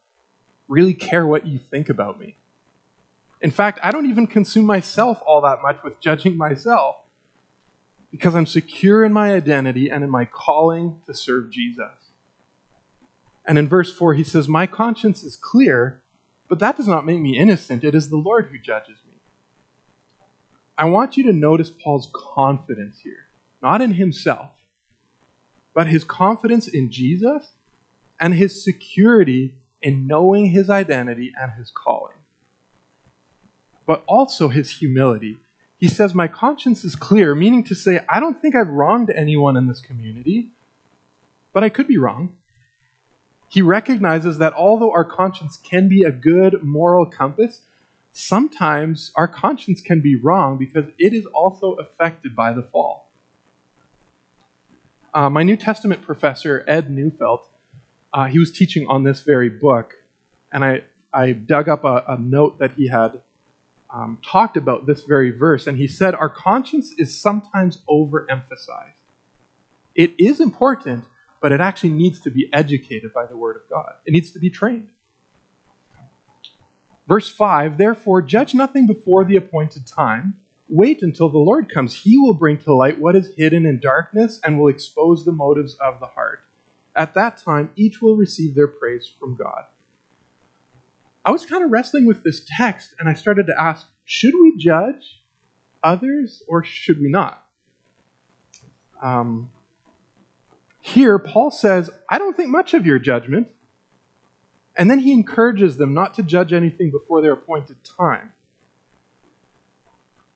really 0.69 0.95
care 0.95 1.27
what 1.27 1.47
you 1.47 1.59
think 1.59 1.89
about 1.89 2.19
me. 2.19 2.37
In 3.41 3.51
fact, 3.51 3.79
I 3.83 3.91
don't 3.91 4.07
even 4.07 4.27
consume 4.27 4.65
myself 4.65 5.21
all 5.27 5.43
that 5.43 5.61
much 5.61 5.83
with 5.83 6.01
judging 6.01 6.37
myself 6.37 7.05
because 8.11 8.35
I'm 8.35 8.47
secure 8.47 9.05
in 9.05 9.13
my 9.13 9.35
identity 9.35 9.91
and 9.91 10.05
in 10.05 10.09
my 10.09 10.25
calling 10.25 11.03
to 11.07 11.13
serve 11.13 11.51
Jesus. 11.51 12.11
And 13.45 13.59
in 13.59 13.69
verse 13.69 13.93
4, 13.93 14.15
he 14.15 14.25
says, 14.25 14.49
My 14.49 14.67
conscience 14.69 15.25
is 15.25 15.37
clear, 15.37 16.04
but 16.49 16.59
that 16.59 16.77
does 16.77 16.89
not 16.89 17.07
make 17.07 17.21
me 17.21 17.39
innocent. 17.39 17.85
It 17.85 17.95
is 17.95 18.09
the 18.09 18.17
Lord 18.17 18.47
who 18.47 18.59
judges 18.59 18.99
me. 19.09 19.15
I 20.77 20.87
want 20.87 21.17
you 21.17 21.25
to 21.25 21.33
notice 21.33 21.71
Paul's 21.71 22.11
confidence 22.15 22.99
here 22.99 23.29
not 23.65 23.81
in 23.81 23.95
himself, 23.95 24.61
but 25.73 25.87
his 25.87 26.05
confidence 26.05 26.69
in 26.69 26.93
Jesus 26.93 27.51
and 28.21 28.35
his 28.35 28.63
security 28.63 29.59
in 29.81 30.07
knowing 30.07 30.47
his 30.47 30.69
identity 30.69 31.33
and 31.41 31.51
his 31.53 31.71
calling. 31.71 32.19
But 33.87 34.05
also 34.07 34.49
his 34.49 34.71
humility. 34.71 35.39
He 35.79 35.89
says, 35.89 36.15
My 36.15 36.29
conscience 36.29 36.85
is 36.85 36.95
clear, 36.95 37.35
meaning 37.35 37.65
to 37.65 37.75
say, 37.75 38.05
I 38.07 38.21
don't 38.21 38.41
think 38.43 38.55
I've 38.55 38.69
wronged 38.69 39.09
anyone 39.09 39.57
in 39.57 39.67
this 39.67 39.81
community, 39.81 40.53
but 41.55 41.65
I 41.65 41.71
could 41.71 41.89
be 41.89 41.97
wrong. 41.97 42.43
He 43.49 43.63
recognizes 43.63 44.39
that 44.39 44.53
although 44.55 44.93
our 44.93 45.05
conscience 45.05 45.57
can 45.57 45.89
be 45.89 46.03
a 46.03 46.11
good 46.11 46.63
moral 46.63 47.07
compass, 47.07 47.65
sometimes 48.13 49.13
our 49.17 49.29
conscience 49.29 49.81
can 49.81 50.01
be 50.01 50.17
wrong 50.17 50.59
because 50.59 50.87
it 50.99 51.13
is 51.13 51.27
also 51.27 51.75
affected 51.75 52.35
by 52.35 52.53
the 52.53 52.63
fall. 52.63 53.11
Uh, 55.13 55.31
my 55.31 55.43
New 55.43 55.57
Testament 55.57 56.03
professor, 56.03 56.65
Ed 56.67 56.91
Neufeld, 56.91 57.47
uh, 58.13 58.27
he 58.27 58.39
was 58.39 58.51
teaching 58.51 58.87
on 58.89 59.05
this 59.05 59.23
very 59.23 59.49
book, 59.49 60.03
and 60.51 60.65
I, 60.65 60.85
I 61.13 61.33
dug 61.33 61.69
up 61.69 61.85
a, 61.85 62.05
a 62.09 62.19
note 62.19 62.59
that 62.59 62.73
he 62.73 62.89
had 62.89 63.23
um, 63.91 64.21
talked 64.25 64.57
about 64.57 64.87
this 64.87 65.05
very 65.05 65.31
verse, 65.31 65.67
and 65.69 65.79
he 65.79 65.87
said, 65.87 66.15
Our 66.15 66.29
conscience 66.29 66.93
is 66.99 67.17
sometimes 67.17 67.85
overemphasized. 67.89 68.95
It 69.95 70.19
is 70.19 70.41
important, 70.41 71.05
but 71.45 71.53
it 71.53 71.61
actually 71.61 71.91
needs 71.91 72.21
to 72.21 72.31
be 72.31 72.51
educated 72.55 73.13
by 73.13 73.27
the 73.27 73.37
Word 73.37 73.55
of 73.55 73.69
God, 73.69 73.99
it 74.07 74.13
needs 74.13 74.31
to 74.31 74.39
be 74.39 74.49
trained. 74.49 74.95
Verse 77.07 77.29
5 77.29 77.77
Therefore, 77.77 78.23
judge 78.23 78.55
nothing 78.55 78.87
before 78.87 79.27
the 79.27 79.37
appointed 79.37 79.87
time 79.87 80.41
Wait 80.71 81.03
until 81.03 81.29
the 81.29 81.37
Lord 81.37 81.69
comes. 81.69 81.95
He 81.95 82.17
will 82.17 82.33
bring 82.33 82.57
to 82.61 82.73
light 82.73 82.99
what 82.99 83.15
is 83.15 83.35
hidden 83.35 83.67
in 83.67 83.79
darkness 83.79 84.41
and 84.43 84.59
will 84.59 84.69
expose 84.69 85.27
the 85.27 85.33
motives 85.33 85.75
of 85.75 86.01
the 86.01 86.07
heart. 86.07 86.47
At 86.97 87.13
that 87.13 87.37
time, 87.37 87.75
each 87.77 88.01
will 88.01 88.17
receive 88.17 88.55
their 88.55 88.69
praise 88.69 89.07
from 89.07 89.35
God. 89.35 89.67
I 91.27 91.31
was 91.31 91.45
kind 91.45 91.63
of 91.63 91.71
wrestling 91.71 92.07
with 92.07 92.25
this 92.25 92.49
text 92.57 92.95
and 92.99 93.07
I 93.07 93.13
started 93.13 93.49
to 93.49 93.61
ask 93.61 93.87
should 94.07 94.35
we 94.35 94.57
judge 94.57 95.23
others 95.83 96.43
or 96.49 96.65
should 96.65 97.03
we 97.03 97.11
not? 97.11 97.51
Um, 99.03 99.53
here, 100.85 101.19
Paul 101.19 101.51
says, 101.51 101.91
I 102.11 102.19
don't 102.19 102.37
think 102.37 102.51
much 102.51 102.75
of 102.75 102.85
your 102.85 102.99
judgment. 102.99 103.51
And 104.77 104.91
then 104.91 104.99
he 104.99 105.15
encourages 105.15 105.79
them 105.79 105.95
not 105.95 106.13
to 106.15 106.23
judge 106.23 106.53
anything 106.53 106.91
before 106.91 107.23
their 107.23 107.33
appointed 107.33 107.83
time. 107.85 108.35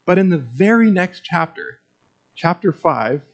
But 0.06 0.16
in 0.16 0.30
the 0.30 0.38
very 0.38 0.90
next 0.90 1.22
chapter, 1.22 1.82
chapter 2.34 2.72
5, 2.72 3.24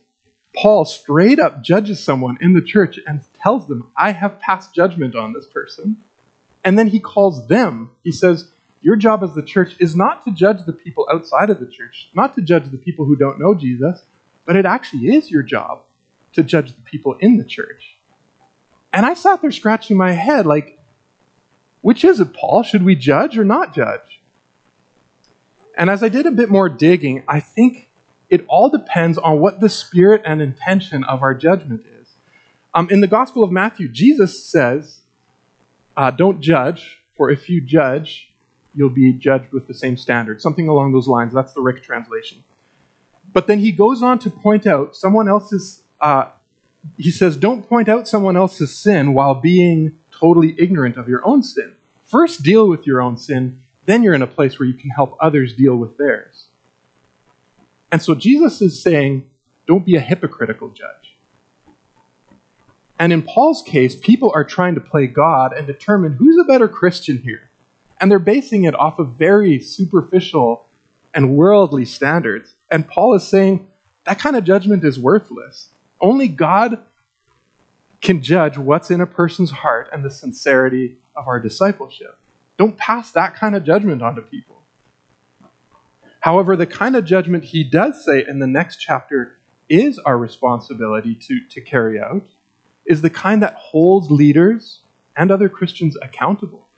Paul 0.56 0.84
straight 0.84 1.38
up 1.38 1.62
judges 1.62 2.02
someone 2.02 2.36
in 2.40 2.52
the 2.52 2.60
church 2.60 2.98
and 3.06 3.22
tells 3.34 3.68
them, 3.68 3.92
I 3.96 4.10
have 4.10 4.40
passed 4.40 4.74
judgment 4.74 5.14
on 5.14 5.34
this 5.34 5.46
person. 5.46 6.02
And 6.64 6.76
then 6.76 6.88
he 6.88 6.98
calls 6.98 7.46
them, 7.46 7.92
he 8.02 8.10
says, 8.10 8.50
Your 8.80 8.96
job 8.96 9.22
as 9.22 9.36
the 9.36 9.42
church 9.44 9.76
is 9.78 9.94
not 9.94 10.24
to 10.24 10.32
judge 10.32 10.66
the 10.66 10.72
people 10.72 11.06
outside 11.12 11.48
of 11.48 11.60
the 11.60 11.70
church, 11.70 12.10
not 12.14 12.34
to 12.34 12.42
judge 12.42 12.72
the 12.72 12.76
people 12.76 13.04
who 13.04 13.14
don't 13.14 13.38
know 13.38 13.54
Jesus, 13.54 14.04
but 14.44 14.56
it 14.56 14.66
actually 14.66 15.14
is 15.14 15.30
your 15.30 15.44
job 15.44 15.84
to 16.34 16.42
judge 16.42 16.74
the 16.74 16.82
people 16.82 17.14
in 17.18 17.38
the 17.38 17.44
church. 17.44 17.96
And 18.92 19.04
I 19.06 19.14
sat 19.14 19.42
there 19.42 19.50
scratching 19.50 19.96
my 19.96 20.12
head 20.12 20.46
like, 20.46 20.78
which 21.82 22.04
is 22.04 22.20
it, 22.20 22.32
Paul? 22.32 22.62
Should 22.62 22.84
we 22.84 22.94
judge 22.94 23.36
or 23.36 23.44
not 23.44 23.74
judge? 23.74 24.22
And 25.76 25.90
as 25.90 26.02
I 26.02 26.08
did 26.08 26.26
a 26.26 26.30
bit 26.30 26.50
more 26.50 26.68
digging, 26.68 27.24
I 27.28 27.40
think 27.40 27.90
it 28.30 28.44
all 28.48 28.70
depends 28.70 29.18
on 29.18 29.40
what 29.40 29.60
the 29.60 29.68
spirit 29.68 30.22
and 30.24 30.40
intention 30.40 31.04
of 31.04 31.22
our 31.22 31.34
judgment 31.34 31.86
is. 31.86 32.08
Um, 32.74 32.88
in 32.90 33.00
the 33.00 33.06
Gospel 33.06 33.44
of 33.44 33.52
Matthew, 33.52 33.88
Jesus 33.88 34.42
says, 34.42 35.02
uh, 35.96 36.10
Don't 36.10 36.40
judge, 36.40 37.02
for 37.16 37.30
if 37.30 37.48
you 37.48 37.60
judge, 37.60 38.34
you'll 38.74 38.90
be 38.90 39.12
judged 39.12 39.52
with 39.52 39.68
the 39.68 39.74
same 39.74 39.96
standard. 39.96 40.42
Something 40.42 40.68
along 40.68 40.92
those 40.92 41.06
lines. 41.06 41.32
That's 41.32 41.52
the 41.52 41.60
Rick 41.60 41.84
translation. 41.84 42.42
But 43.32 43.46
then 43.46 43.60
he 43.60 43.72
goes 43.72 44.02
on 44.02 44.18
to 44.20 44.30
point 44.30 44.66
out 44.66 44.96
someone 44.96 45.28
else's, 45.28 45.83
uh, 46.00 46.30
he 46.98 47.10
says, 47.10 47.36
Don't 47.36 47.68
point 47.68 47.88
out 47.88 48.08
someone 48.08 48.36
else's 48.36 48.74
sin 48.74 49.14
while 49.14 49.34
being 49.34 49.98
totally 50.10 50.54
ignorant 50.58 50.96
of 50.96 51.08
your 51.08 51.26
own 51.26 51.42
sin. 51.42 51.76
First, 52.02 52.42
deal 52.42 52.68
with 52.68 52.86
your 52.86 53.00
own 53.00 53.16
sin 53.16 53.64
then 53.86 54.02
you're 54.02 54.14
in 54.14 54.22
a 54.22 54.26
place 54.26 54.58
where 54.58 54.68
you 54.68 54.74
can 54.74 54.90
help 54.90 55.16
others 55.20 55.54
deal 55.54 55.76
with 55.76 55.96
theirs. 55.98 56.48
And 57.92 58.02
so 58.02 58.14
Jesus 58.14 58.60
is 58.60 58.82
saying, 58.82 59.30
don't 59.66 59.84
be 59.84 59.96
a 59.96 60.00
hypocritical 60.00 60.70
judge. 60.70 61.16
And 62.98 63.12
in 63.12 63.22
Paul's 63.22 63.62
case, 63.62 63.96
people 63.96 64.32
are 64.34 64.44
trying 64.44 64.74
to 64.76 64.80
play 64.80 65.06
God 65.06 65.52
and 65.52 65.66
determine 65.66 66.12
who's 66.12 66.38
a 66.38 66.44
better 66.44 66.68
Christian 66.68 67.18
here. 67.18 67.50
And 68.00 68.10
they're 68.10 68.18
basing 68.18 68.64
it 68.64 68.74
off 68.74 68.98
of 68.98 69.14
very 69.14 69.60
superficial 69.60 70.66
and 71.12 71.36
worldly 71.36 71.84
standards. 71.84 72.54
And 72.70 72.88
Paul 72.88 73.14
is 73.14 73.26
saying 73.26 73.70
that 74.04 74.18
kind 74.18 74.36
of 74.36 74.44
judgment 74.44 74.84
is 74.84 74.98
worthless. 74.98 75.70
Only 76.04 76.28
God 76.28 76.84
can 78.02 78.22
judge 78.22 78.58
what's 78.58 78.90
in 78.90 79.00
a 79.00 79.06
person's 79.06 79.50
heart 79.50 79.88
and 79.90 80.04
the 80.04 80.10
sincerity 80.10 80.98
of 81.16 81.26
our 81.26 81.40
discipleship. 81.40 82.18
Don't 82.58 82.76
pass 82.76 83.12
that 83.12 83.34
kind 83.36 83.56
of 83.56 83.64
judgment 83.64 84.02
onto 84.02 84.20
people. 84.20 84.62
However, 86.20 86.56
the 86.56 86.66
kind 86.66 86.94
of 86.94 87.06
judgment 87.06 87.42
he 87.42 87.64
does 87.64 88.04
say 88.04 88.22
in 88.28 88.38
the 88.38 88.46
next 88.46 88.82
chapter 88.82 89.40
is 89.70 89.98
our 89.98 90.18
responsibility 90.18 91.14
to, 91.14 91.42
to 91.48 91.62
carry 91.62 91.98
out 91.98 92.28
is 92.84 93.00
the 93.00 93.08
kind 93.08 93.42
that 93.42 93.54
holds 93.54 94.10
leaders 94.10 94.82
and 95.16 95.30
other 95.30 95.48
Christians 95.48 95.96
accountable. 96.02 96.68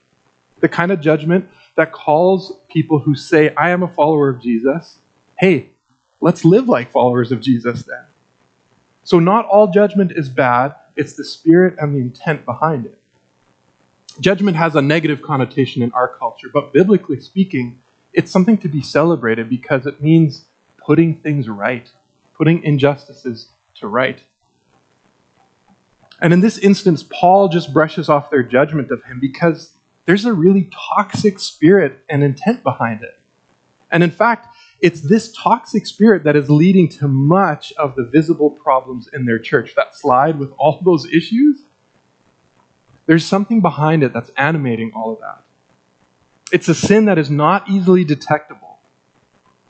The 0.61 0.69
kind 0.69 0.93
of 0.93 1.01
judgment 1.01 1.51
that 1.75 1.91
calls 1.91 2.61
people 2.69 3.01
who 3.01 3.17
say, 3.17 3.53
I 3.57 3.71
am 3.71 3.83
a 3.83 3.93
follower 3.93 4.29
of 4.29 4.41
Jesus, 4.41 4.99
hey, 5.41 5.71
let's 6.21 6.45
live 6.45 6.69
like 6.69 6.93
followers 6.93 7.33
of 7.33 7.41
Jesus 7.41 7.83
then. 7.83 8.07
So, 9.07 9.21
not 9.21 9.47
all 9.47 9.69
judgment 9.69 10.11
is 10.11 10.29
bad, 10.29 10.75
it's 10.97 11.13
the 11.13 11.23
spirit 11.23 11.77
and 11.79 11.95
the 11.95 12.01
intent 12.01 12.45
behind 12.45 12.87
it. 12.87 13.01
Judgment 14.19 14.57
has 14.57 14.75
a 14.75 14.83
negative 14.83 15.23
connotation 15.23 15.81
in 15.81 15.93
our 15.93 16.13
culture, 16.13 16.49
but 16.53 16.73
biblically 16.73 17.21
speaking, 17.21 17.81
it's 18.13 18.33
something 18.33 18.59
to 18.59 18.69
be 18.69 18.83
celebrated 18.83 19.49
because 19.49 19.87
it 19.87 20.03
means 20.03 20.47
putting 20.79 21.21
things 21.21 21.49
right, 21.49 21.93
putting 22.35 22.65
injustices 22.65 23.49
to 23.77 23.87
right. 23.87 24.21
And 26.21 26.33
in 26.33 26.41
this 26.41 26.59
instance, 26.59 27.05
Paul 27.09 27.49
just 27.49 27.73
brushes 27.73 28.09
off 28.09 28.29
their 28.29 28.43
judgment 28.43 28.91
of 28.91 29.05
him 29.05 29.21
because 29.21 29.73
there's 30.07 30.25
a 30.25 30.33
really 30.33 30.69
toxic 30.97 31.39
spirit 31.39 32.05
and 32.09 32.25
intent 32.25 32.65
behind 32.65 33.05
it. 33.05 33.21
And 33.89 34.03
in 34.03 34.11
fact, 34.11 34.53
it's 34.81 35.01
this 35.01 35.33
toxic 35.33 35.87
spirit 35.87 36.25
that 36.25 36.37
is 36.37 36.51
leading 36.51 36.89
to 36.91 37.09
much 37.09 37.73
of 37.75 37.97
the 37.97 38.05
visible 38.05 38.51
problems 38.51 39.09
in 39.13 39.25
their 39.25 39.39
church. 39.39 39.75
That 39.75 39.97
slide 39.97 40.39
with 40.39 40.53
all 40.59 40.81
those 40.83 41.11
issues, 41.11 41.63
there's 43.07 43.25
something 43.25 43.61
behind 43.61 44.03
it 44.03 44.13
that's 44.13 44.31
animating 44.37 44.93
all 44.95 45.15
of 45.15 45.21
that. 45.21 45.45
It's 46.53 46.69
a 46.69 46.75
sin 46.75 47.07
that 47.07 47.19
is 47.19 47.31
not 47.31 47.69
easily 47.69 48.05
detectable, 48.05 48.81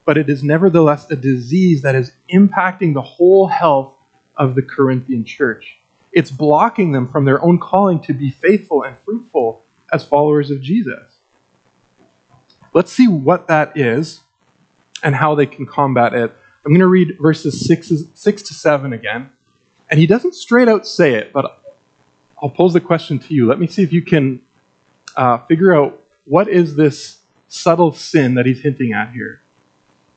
but 0.05 0.19
it 0.19 0.29
is 0.29 0.43
nevertheless 0.43 1.11
a 1.11 1.17
disease 1.17 1.83
that 1.83 1.95
is 1.95 2.13
impacting 2.33 2.93
the 2.93 3.03
whole 3.03 3.47
health 3.47 3.97
of 4.37 4.55
the 4.55 4.63
Corinthian 4.63 5.25
church. 5.25 5.77
It's 6.13 6.31
blocking 6.31 6.93
them 6.93 7.07
from 7.07 7.25
their 7.25 7.43
own 7.43 7.59
calling 7.59 8.03
to 8.03 8.13
be 8.13 8.31
faithful 8.31 8.83
and 8.83 8.97
fruitful 9.05 9.63
as 9.93 10.05
followers 10.05 10.51
of 10.51 10.61
Jesus. 10.61 11.19
Let's 12.75 12.93
see 12.93 13.09
what 13.09 13.49
that 13.49 13.77
is 13.79 14.21
and 15.03 15.15
how 15.15 15.35
they 15.35 15.47
can 15.47 15.67
combat 15.67 16.15
it. 16.15 16.35
I'm 16.65 16.73
going 16.73 16.81
to 16.81 16.87
read 16.87 17.19
verses 17.21 17.65
6, 17.67 17.93
6 18.15 18.43
to 18.43 18.55
7 18.55 18.93
again. 18.93 19.31
And 19.89 20.01
he 20.01 20.07
doesn't 20.07 20.35
straight 20.35 20.69
out 20.69 20.87
say 20.87 21.15
it, 21.15 21.33
but 21.33 21.63
I'll 22.43 22.51
pose 22.51 22.73
the 22.73 22.81
question 22.81 23.19
to 23.21 23.35
you. 23.35 23.47
Let 23.47 23.61
me 23.61 23.67
see 23.67 23.83
if 23.83 23.93
you 23.93 24.03
can 24.03 24.43
uh, 25.17 25.39
figure 25.47 25.75
out 25.75 26.03
what 26.25 26.49
is 26.49 26.75
this 26.75 27.23
subtle 27.49 27.93
sin 27.93 28.35
that 28.35 28.47
he's 28.47 28.63
hinting 28.63 28.93
at 28.93 29.13
here. 29.13 29.41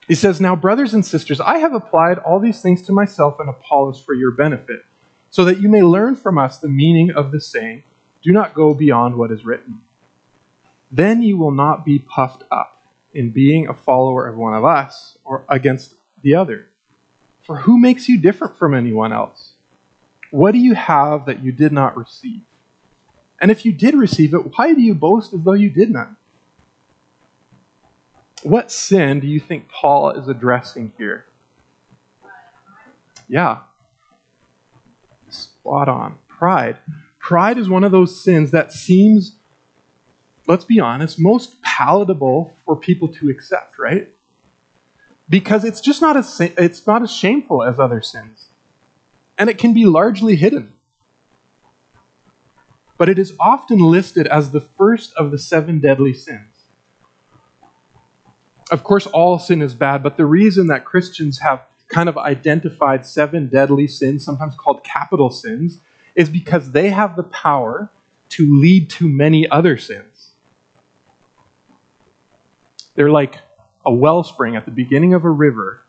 He 0.07 0.15
says, 0.15 0.41
Now, 0.41 0.55
brothers 0.55 0.95
and 0.95 1.05
sisters, 1.05 1.39
I 1.39 1.59
have 1.59 1.73
applied 1.73 2.17
all 2.17 2.39
these 2.39 2.61
things 2.61 2.81
to 2.83 2.91
myself 2.91 3.39
and 3.39 3.47
Apollos 3.47 4.01
for 4.03 4.15
your 4.15 4.31
benefit, 4.31 4.83
so 5.29 5.45
that 5.45 5.59
you 5.61 5.69
may 5.69 5.83
learn 5.83 6.15
from 6.15 6.39
us 6.39 6.57
the 6.57 6.67
meaning 6.67 7.11
of 7.11 7.31
the 7.31 7.39
saying, 7.39 7.83
Do 8.23 8.31
not 8.31 8.55
go 8.55 8.73
beyond 8.73 9.17
what 9.17 9.31
is 9.31 9.45
written. 9.45 9.83
Then 10.91 11.21
you 11.21 11.37
will 11.37 11.51
not 11.51 11.85
be 11.85 11.99
puffed 11.99 12.43
up 12.49 12.78
in 13.13 13.31
being 13.31 13.67
a 13.67 13.73
follower 13.73 14.27
of 14.27 14.37
one 14.37 14.53
of 14.53 14.63
us 14.63 15.17
or 15.23 15.45
against 15.49 15.95
the 16.21 16.35
other. 16.35 16.69
For 17.43 17.57
who 17.57 17.79
makes 17.79 18.07
you 18.07 18.19
different 18.19 18.57
from 18.57 18.73
anyone 18.73 19.11
else? 19.11 19.53
What 20.31 20.51
do 20.51 20.59
you 20.59 20.75
have 20.75 21.25
that 21.25 21.41
you 21.43 21.51
did 21.51 21.71
not 21.71 21.97
receive? 21.97 22.41
And 23.41 23.49
if 23.49 23.65
you 23.65 23.71
did 23.71 23.95
receive 23.95 24.33
it, 24.33 24.57
why 24.57 24.73
do 24.73 24.81
you 24.81 24.93
boast 24.93 25.33
as 25.33 25.43
though 25.43 25.53
you 25.53 25.69
did 25.69 25.89
not? 25.89 26.15
What 28.43 28.71
sin 28.71 29.19
do 29.19 29.27
you 29.27 29.39
think 29.39 29.69
Paul 29.69 30.11
is 30.11 30.27
addressing 30.27 30.93
here? 30.97 31.25
Yeah. 33.27 33.63
Spot 35.29 35.89
on. 35.89 36.19
Pride. 36.27 36.77
Pride 37.19 37.57
is 37.57 37.69
one 37.69 37.83
of 37.83 37.91
those 37.91 38.23
sins 38.23 38.51
that 38.51 38.71
seems, 38.71 39.35
let's 40.47 40.65
be 40.65 40.79
honest, 40.79 41.19
most 41.19 41.58
palatable 41.79 42.53
for 42.65 42.75
people 42.75 43.07
to 43.07 43.29
accept, 43.29 43.79
right? 43.79 44.13
Because 45.29 45.63
it's 45.63 45.79
just 45.79 46.01
not 46.01 46.17
as 46.17 46.41
it's 46.41 46.85
not 46.85 47.01
as 47.01 47.11
shameful 47.11 47.63
as 47.63 47.79
other 47.79 48.01
sins. 48.01 48.47
And 49.37 49.49
it 49.49 49.57
can 49.57 49.73
be 49.73 49.85
largely 49.85 50.35
hidden. 50.35 50.73
But 52.97 53.07
it 53.07 53.17
is 53.17 53.33
often 53.39 53.79
listed 53.79 54.27
as 54.27 54.51
the 54.51 54.59
first 54.59 55.13
of 55.13 55.31
the 55.31 55.37
seven 55.37 55.79
deadly 55.79 56.13
sins. 56.13 56.53
Of 58.71 58.83
course, 58.83 59.07
all 59.07 59.39
sin 59.39 59.61
is 59.61 59.73
bad, 59.73 60.03
but 60.03 60.17
the 60.17 60.25
reason 60.25 60.67
that 60.67 60.83
Christians 60.83 61.39
have 61.39 61.61
kind 61.87 62.09
of 62.09 62.17
identified 62.17 63.05
seven 63.05 63.47
deadly 63.47 63.87
sins, 63.87 64.25
sometimes 64.25 64.53
called 64.55 64.83
capital 64.83 65.29
sins, 65.29 65.79
is 66.15 66.29
because 66.29 66.71
they 66.71 66.89
have 66.89 67.15
the 67.15 67.23
power 67.23 67.89
to 68.35 68.59
lead 68.59 68.89
to 68.89 69.07
many 69.07 69.49
other 69.49 69.77
sins. 69.77 70.08
They're 72.99 73.09
like 73.09 73.39
a 73.85 73.93
wellspring 73.93 74.57
at 74.57 74.65
the 74.65 74.71
beginning 74.71 75.13
of 75.13 75.23
a 75.23 75.29
river, 75.29 75.85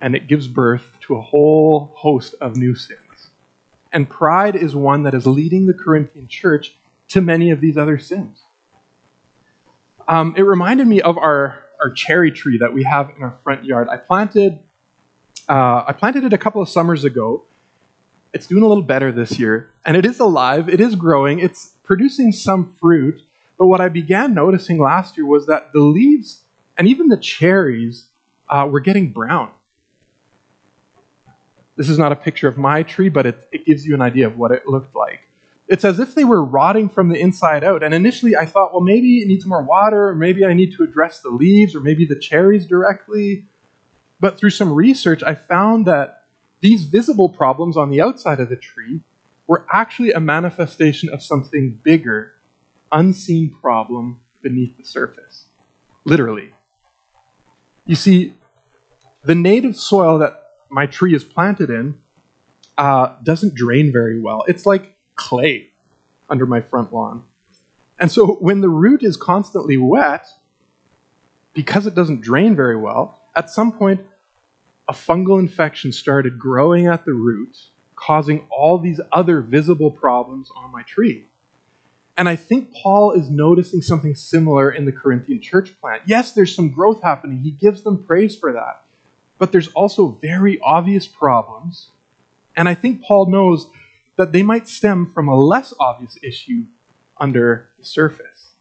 and 0.00 0.16
it 0.16 0.26
gives 0.26 0.48
birth 0.48 0.98
to 1.02 1.14
a 1.14 1.22
whole 1.22 1.92
host 1.94 2.34
of 2.40 2.56
new 2.56 2.74
sins. 2.74 3.30
And 3.92 4.10
pride 4.10 4.56
is 4.56 4.74
one 4.74 5.04
that 5.04 5.14
is 5.14 5.24
leading 5.24 5.66
the 5.66 5.72
Corinthian 5.72 6.26
church 6.26 6.76
to 7.10 7.20
many 7.20 7.52
of 7.52 7.60
these 7.60 7.76
other 7.76 7.96
sins. 7.96 8.42
Um, 10.08 10.34
it 10.36 10.42
reminded 10.42 10.88
me 10.88 11.00
of 11.00 11.16
our, 11.16 11.64
our 11.78 11.90
cherry 11.90 12.32
tree 12.32 12.58
that 12.58 12.74
we 12.74 12.82
have 12.82 13.10
in 13.10 13.22
our 13.22 13.38
front 13.44 13.64
yard. 13.64 13.88
I 13.88 13.96
planted, 13.96 14.58
uh, 15.48 15.84
I 15.86 15.92
planted 15.92 16.24
it 16.24 16.32
a 16.32 16.38
couple 16.38 16.60
of 16.60 16.68
summers 16.68 17.04
ago. 17.04 17.44
It's 18.32 18.48
doing 18.48 18.64
a 18.64 18.66
little 18.66 18.82
better 18.82 19.12
this 19.12 19.38
year, 19.38 19.72
and 19.84 19.96
it 19.96 20.04
is 20.04 20.18
alive. 20.18 20.68
It 20.68 20.80
is 20.80 20.96
growing. 20.96 21.38
It's 21.38 21.76
producing 21.84 22.32
some 22.32 22.72
fruit, 22.72 23.22
but 23.58 23.66
what 23.66 23.80
I 23.80 23.88
began 23.88 24.34
noticing 24.34 24.78
last 24.78 25.16
year 25.16 25.26
was 25.26 25.46
that 25.46 25.72
the 25.72 25.80
leaves 25.80 26.44
and 26.76 26.86
even 26.86 27.08
the 27.08 27.16
cherries 27.16 28.10
uh, 28.48 28.68
were 28.70 28.80
getting 28.80 29.12
brown. 29.12 29.52
This 31.76 31.88
is 31.88 31.98
not 31.98 32.12
a 32.12 32.16
picture 32.16 32.48
of 32.48 32.56
my 32.56 32.82
tree, 32.82 33.08
but 33.08 33.26
it, 33.26 33.48
it 33.52 33.64
gives 33.64 33.86
you 33.86 33.94
an 33.94 34.02
idea 34.02 34.26
of 34.26 34.38
what 34.38 34.52
it 34.52 34.66
looked 34.66 34.94
like. 34.94 35.28
It's 35.68 35.84
as 35.84 35.98
if 35.98 36.14
they 36.14 36.24
were 36.24 36.44
rotting 36.44 36.88
from 36.88 37.08
the 37.08 37.18
inside 37.18 37.64
out. 37.64 37.82
And 37.82 37.92
initially 37.92 38.36
I 38.36 38.46
thought, 38.46 38.72
well, 38.72 38.80
maybe 38.80 39.20
it 39.20 39.26
needs 39.26 39.44
more 39.44 39.62
water, 39.62 40.08
or 40.08 40.14
maybe 40.14 40.44
I 40.44 40.54
need 40.54 40.74
to 40.76 40.84
address 40.84 41.20
the 41.20 41.30
leaves, 41.30 41.74
or 41.74 41.80
maybe 41.80 42.06
the 42.06 42.18
cherries 42.18 42.66
directly. 42.66 43.46
But 44.20 44.38
through 44.38 44.50
some 44.50 44.72
research, 44.72 45.22
I 45.22 45.34
found 45.34 45.86
that 45.86 46.28
these 46.60 46.84
visible 46.84 47.28
problems 47.28 47.76
on 47.76 47.90
the 47.90 48.00
outside 48.00 48.40
of 48.40 48.48
the 48.48 48.56
tree 48.56 49.02
were 49.46 49.66
actually 49.70 50.12
a 50.12 50.20
manifestation 50.20 51.12
of 51.12 51.22
something 51.22 51.74
bigger 51.74 52.35
unseen 52.92 53.54
problem 53.54 54.24
beneath 54.42 54.76
the 54.76 54.84
surface. 54.84 55.46
Literally. 56.04 56.54
You 57.84 57.96
see, 57.96 58.34
the 59.24 59.34
native 59.34 59.76
soil 59.76 60.18
that 60.18 60.42
my 60.70 60.86
tree 60.86 61.14
is 61.14 61.24
planted 61.24 61.70
in 61.70 62.02
uh, 62.78 63.16
doesn't 63.22 63.54
drain 63.54 63.92
very 63.92 64.20
well. 64.20 64.44
It's 64.46 64.66
like 64.66 64.96
clay 65.14 65.68
under 66.28 66.46
my 66.46 66.60
front 66.60 66.92
lawn. 66.92 67.28
And 67.98 68.10
so 68.10 68.34
when 68.34 68.60
the 68.60 68.68
root 68.68 69.02
is 69.02 69.16
constantly 69.16 69.76
wet, 69.76 70.28
because 71.54 71.86
it 71.86 71.94
doesn't 71.94 72.20
drain 72.20 72.54
very 72.54 72.76
well, 72.76 73.22
at 73.34 73.50
some 73.50 73.76
point 73.76 74.06
a 74.88 74.92
fungal 74.92 75.38
infection 75.38 75.92
started 75.92 76.38
growing 76.38 76.86
at 76.86 77.04
the 77.04 77.12
root, 77.14 77.68
causing 77.96 78.46
all 78.50 78.78
these 78.78 79.00
other 79.12 79.40
visible 79.40 79.90
problems 79.90 80.50
on 80.54 80.70
my 80.70 80.82
tree. 80.82 81.28
And 82.16 82.28
I 82.28 82.36
think 82.36 82.72
Paul 82.72 83.12
is 83.12 83.30
noticing 83.30 83.82
something 83.82 84.14
similar 84.14 84.72
in 84.72 84.86
the 84.86 84.92
Corinthian 84.92 85.40
church 85.40 85.78
plant. 85.78 86.02
Yes, 86.06 86.32
there's 86.32 86.54
some 86.54 86.72
growth 86.72 87.02
happening. 87.02 87.38
He 87.38 87.50
gives 87.50 87.82
them 87.82 88.02
praise 88.02 88.36
for 88.36 88.52
that. 88.52 88.86
But 89.38 89.52
there's 89.52 89.68
also 89.68 90.08
very 90.08 90.58
obvious 90.60 91.06
problems. 91.06 91.90
And 92.56 92.68
I 92.68 92.74
think 92.74 93.02
Paul 93.02 93.26
knows 93.26 93.68
that 94.16 94.32
they 94.32 94.42
might 94.42 94.66
stem 94.66 95.12
from 95.12 95.28
a 95.28 95.36
less 95.36 95.74
obvious 95.78 96.16
issue 96.22 96.64
under 97.18 97.70
the 97.78 97.84
surface. 97.84 98.52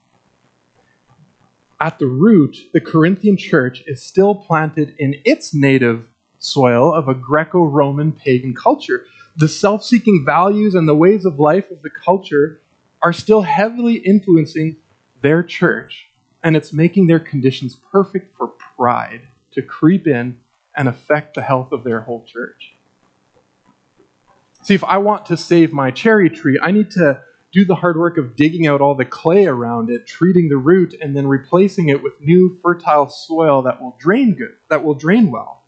At 1.79 1.97
the 1.99 2.07
root, 2.07 2.57
the 2.73 2.81
Corinthian 2.81 3.37
church 3.37 3.83
is 3.87 4.01
still 4.01 4.35
planted 4.35 4.95
in 4.97 5.21
its 5.23 5.53
native 5.53 6.09
soil 6.39 6.93
of 6.93 7.07
a 7.07 7.13
Greco 7.13 7.63
Roman 7.63 8.11
pagan 8.11 8.53
culture. 8.53 9.05
The 9.37 9.47
self 9.47 9.83
seeking 9.83 10.25
values 10.25 10.75
and 10.75 10.87
the 10.87 10.95
ways 10.95 11.25
of 11.25 11.39
life 11.39 11.71
of 11.71 11.81
the 11.81 11.89
culture 11.89 12.61
are 13.01 13.13
still 13.13 13.41
heavily 13.41 13.95
influencing 13.95 14.77
their 15.21 15.43
church, 15.43 16.07
and 16.43 16.55
it's 16.55 16.73
making 16.73 17.07
their 17.07 17.19
conditions 17.19 17.75
perfect 17.75 18.35
for 18.35 18.47
pride 18.47 19.27
to 19.51 19.61
creep 19.61 20.07
in 20.07 20.39
and 20.75 20.87
affect 20.87 21.35
the 21.35 21.41
health 21.41 21.71
of 21.71 21.83
their 21.83 22.01
whole 22.01 22.25
church. 22.25 22.73
See, 24.63 24.73
if 24.73 24.83
I 24.83 24.97
want 24.97 25.27
to 25.27 25.37
save 25.37 25.71
my 25.71 25.91
cherry 25.91 26.29
tree, 26.29 26.59
I 26.59 26.71
need 26.71 26.91
to 26.91 27.23
do 27.51 27.63
the 27.63 27.75
hard 27.75 27.97
work 27.97 28.17
of 28.17 28.35
digging 28.35 28.67
out 28.67 28.81
all 28.81 28.95
the 28.95 29.05
clay 29.05 29.45
around 29.45 29.89
it, 29.89 30.05
treating 30.05 30.49
the 30.49 30.57
root, 30.57 30.93
and 30.99 31.15
then 31.15 31.27
replacing 31.27 31.89
it 31.89 32.03
with 32.03 32.19
new 32.19 32.59
fertile 32.59 33.07
soil 33.07 33.61
that 33.61 33.81
will 33.81 33.95
drain 33.99 34.35
good, 34.35 34.57
that 34.69 34.83
will 34.83 34.95
drain 34.95 35.31
well. 35.31 35.63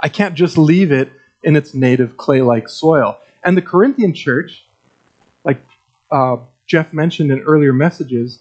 I 0.00 0.08
can't 0.08 0.34
just 0.34 0.58
leave 0.58 0.90
it 0.90 1.12
in 1.42 1.56
its 1.56 1.74
native 1.74 2.16
clay 2.16 2.42
like 2.42 2.68
soil. 2.68 3.20
And 3.44 3.56
the 3.56 3.62
Corinthian 3.62 4.14
church, 4.14 4.66
like 5.44 5.62
uh, 6.10 6.36
Jeff 6.66 6.92
mentioned 6.92 7.30
in 7.30 7.40
earlier 7.40 7.72
messages, 7.72 8.40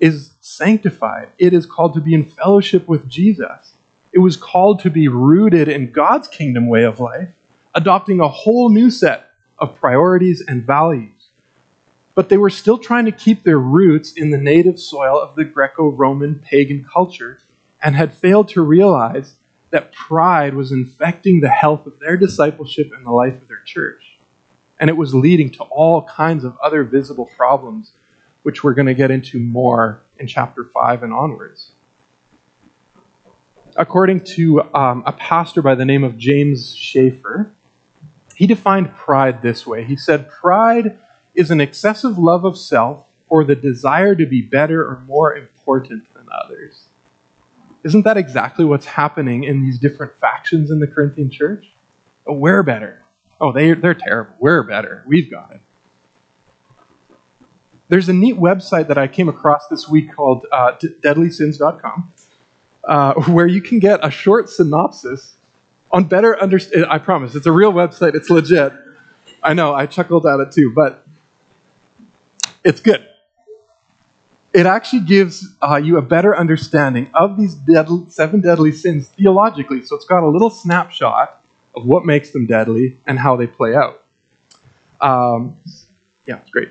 is 0.00 0.32
sanctified. 0.40 1.30
It 1.38 1.52
is 1.52 1.66
called 1.66 1.94
to 1.94 2.00
be 2.00 2.14
in 2.14 2.24
fellowship 2.24 2.86
with 2.86 3.08
Jesus. 3.08 3.72
It 4.12 4.18
was 4.18 4.36
called 4.36 4.80
to 4.80 4.90
be 4.90 5.08
rooted 5.08 5.68
in 5.68 5.92
God's 5.92 6.28
kingdom 6.28 6.68
way 6.68 6.84
of 6.84 7.00
life, 7.00 7.28
adopting 7.74 8.20
a 8.20 8.28
whole 8.28 8.68
new 8.68 8.90
set 8.90 9.32
of 9.58 9.74
priorities 9.74 10.42
and 10.46 10.66
values. 10.66 11.30
But 12.14 12.28
they 12.30 12.38
were 12.38 12.50
still 12.50 12.78
trying 12.78 13.04
to 13.06 13.12
keep 13.12 13.42
their 13.42 13.58
roots 13.58 14.14
in 14.14 14.30
the 14.30 14.38
native 14.38 14.80
soil 14.80 15.20
of 15.20 15.34
the 15.34 15.44
Greco 15.44 15.88
Roman 15.88 16.38
pagan 16.38 16.84
culture 16.84 17.40
and 17.82 17.94
had 17.94 18.14
failed 18.14 18.48
to 18.48 18.62
realize 18.62 19.34
that 19.70 19.92
pride 19.92 20.54
was 20.54 20.72
infecting 20.72 21.40
the 21.40 21.50
health 21.50 21.86
of 21.86 21.98
their 21.98 22.16
discipleship 22.16 22.92
and 22.92 23.04
the 23.04 23.10
life 23.10 23.40
of 23.40 23.48
their 23.48 23.62
church. 23.62 24.15
And 24.78 24.90
it 24.90 24.96
was 24.96 25.14
leading 25.14 25.50
to 25.52 25.62
all 25.64 26.02
kinds 26.02 26.44
of 26.44 26.56
other 26.58 26.84
visible 26.84 27.26
problems, 27.36 27.92
which 28.42 28.62
we're 28.62 28.74
going 28.74 28.86
to 28.86 28.94
get 28.94 29.10
into 29.10 29.40
more 29.40 30.02
in 30.18 30.26
chapter 30.26 30.64
5 30.64 31.02
and 31.02 31.12
onwards. 31.12 31.72
According 33.76 34.24
to 34.36 34.62
um, 34.74 35.02
a 35.06 35.12
pastor 35.12 35.60
by 35.60 35.74
the 35.74 35.84
name 35.84 36.04
of 36.04 36.16
James 36.16 36.74
Schaefer, 36.74 37.54
he 38.34 38.46
defined 38.46 38.94
pride 38.94 39.42
this 39.42 39.66
way. 39.66 39.84
He 39.84 39.96
said, 39.96 40.28
Pride 40.30 40.98
is 41.34 41.50
an 41.50 41.60
excessive 41.60 42.18
love 42.18 42.44
of 42.44 42.58
self 42.58 43.06
or 43.28 43.44
the 43.44 43.54
desire 43.54 44.14
to 44.14 44.26
be 44.26 44.42
better 44.42 44.86
or 44.86 45.00
more 45.00 45.34
important 45.34 46.12
than 46.14 46.28
others. 46.30 46.88
Isn't 47.82 48.02
that 48.02 48.16
exactly 48.16 48.64
what's 48.64 48.86
happening 48.86 49.44
in 49.44 49.62
these 49.62 49.78
different 49.78 50.18
factions 50.18 50.70
in 50.70 50.80
the 50.80 50.86
Corinthian 50.86 51.30
church? 51.30 51.68
Oh, 52.26 52.34
we're 52.34 52.62
better. 52.62 53.05
Oh, 53.40 53.52
they, 53.52 53.74
they're 53.74 53.94
terrible. 53.94 54.34
We're 54.38 54.62
better. 54.62 55.04
We've 55.06 55.30
got 55.30 55.52
it. 55.52 55.60
There's 57.88 58.08
a 58.08 58.12
neat 58.12 58.36
website 58.36 58.88
that 58.88 58.98
I 58.98 59.06
came 59.06 59.28
across 59.28 59.68
this 59.68 59.88
week 59.88 60.12
called 60.12 60.46
uh, 60.50 60.72
deadlysins.com, 60.76 62.12
uh, 62.84 63.14
where 63.30 63.46
you 63.46 63.62
can 63.62 63.78
get 63.78 64.04
a 64.04 64.10
short 64.10 64.50
synopsis 64.50 65.36
on 65.92 66.04
better 66.04 66.40
understand. 66.40 66.86
I 66.86 66.98
promise, 66.98 67.34
it's 67.34 67.46
a 67.46 67.52
real 67.52 67.72
website. 67.72 68.14
It's 68.14 68.30
legit. 68.30 68.72
I 69.42 69.54
know. 69.54 69.74
I 69.74 69.86
chuckled 69.86 70.26
at 70.26 70.40
it 70.40 70.52
too, 70.52 70.72
but 70.74 71.06
it's 72.64 72.80
good 72.80 73.06
it 74.56 74.64
actually 74.64 75.00
gives 75.00 75.46
uh, 75.60 75.76
you 75.76 75.98
a 75.98 76.02
better 76.02 76.34
understanding 76.34 77.10
of 77.12 77.36
these 77.36 77.54
deadly, 77.54 78.06
seven 78.08 78.40
deadly 78.40 78.72
sins 78.72 79.08
theologically. 79.08 79.84
So 79.84 79.94
it's 79.94 80.06
got 80.06 80.22
a 80.22 80.28
little 80.28 80.48
snapshot 80.48 81.44
of 81.76 81.84
what 81.84 82.04
makes 82.04 82.30
them 82.30 82.46
deadly 82.46 82.96
and 83.06 83.18
how 83.18 83.36
they 83.36 83.46
play 83.46 83.74
out. 83.74 84.04
Um, 85.00 85.58
yeah, 86.26 86.40
it's 86.40 86.50
great. 86.50 86.70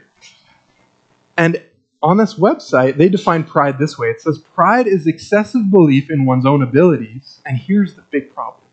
And 1.37 1.61
on 2.01 2.17
this 2.17 2.35
website, 2.35 2.97
they 2.97 3.09
define 3.09 3.43
pride 3.43 3.79
this 3.79 3.97
way 3.97 4.09
it 4.09 4.21
says, 4.21 4.37
Pride 4.37 4.87
is 4.87 5.07
excessive 5.07 5.71
belief 5.71 6.09
in 6.09 6.25
one's 6.25 6.45
own 6.45 6.61
abilities, 6.61 7.41
and 7.45 7.57
here's 7.57 7.95
the 7.95 8.01
big 8.03 8.33
problem 8.33 8.63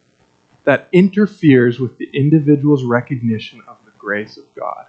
that 0.65 0.89
interferes 0.93 1.81
with 1.81 1.99
the 1.99 2.09
individual's 2.15 2.85
recognition 2.85 3.61
of 3.67 3.77
the 3.85 3.91
grace 3.93 4.37
of 4.37 4.45
God. 4.55 4.87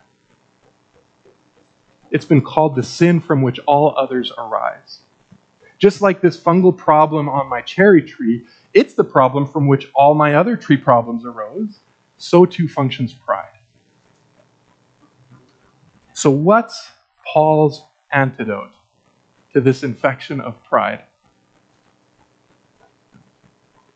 It's 2.11 2.25
been 2.25 2.41
called 2.41 2.75
the 2.75 2.83
sin 2.83 3.19
from 3.19 3.41
which 3.41 3.59
all 3.65 3.97
others 3.97 4.31
arise. 4.37 5.02
Just 5.83 6.01
like 6.01 6.21
this 6.21 6.39
fungal 6.39 6.77
problem 6.77 7.27
on 7.27 7.49
my 7.49 7.59
cherry 7.59 8.01
tree, 8.01 8.47
it's 8.73 8.93
the 8.93 9.03
problem 9.03 9.45
from 9.45 9.67
which 9.67 9.91
all 9.95 10.15
my 10.15 10.35
other 10.35 10.55
tree 10.55 10.77
problems 10.77 11.25
arose. 11.25 11.77
So 12.15 12.45
too 12.45 12.69
functions 12.69 13.13
pride. 13.13 13.51
So, 16.13 16.31
what's 16.31 16.89
Paul's 17.33 17.83
antidote 18.13 18.71
to 19.51 19.59
this 19.59 19.83
infection 19.83 20.39
of 20.39 20.63
pride? 20.63 21.03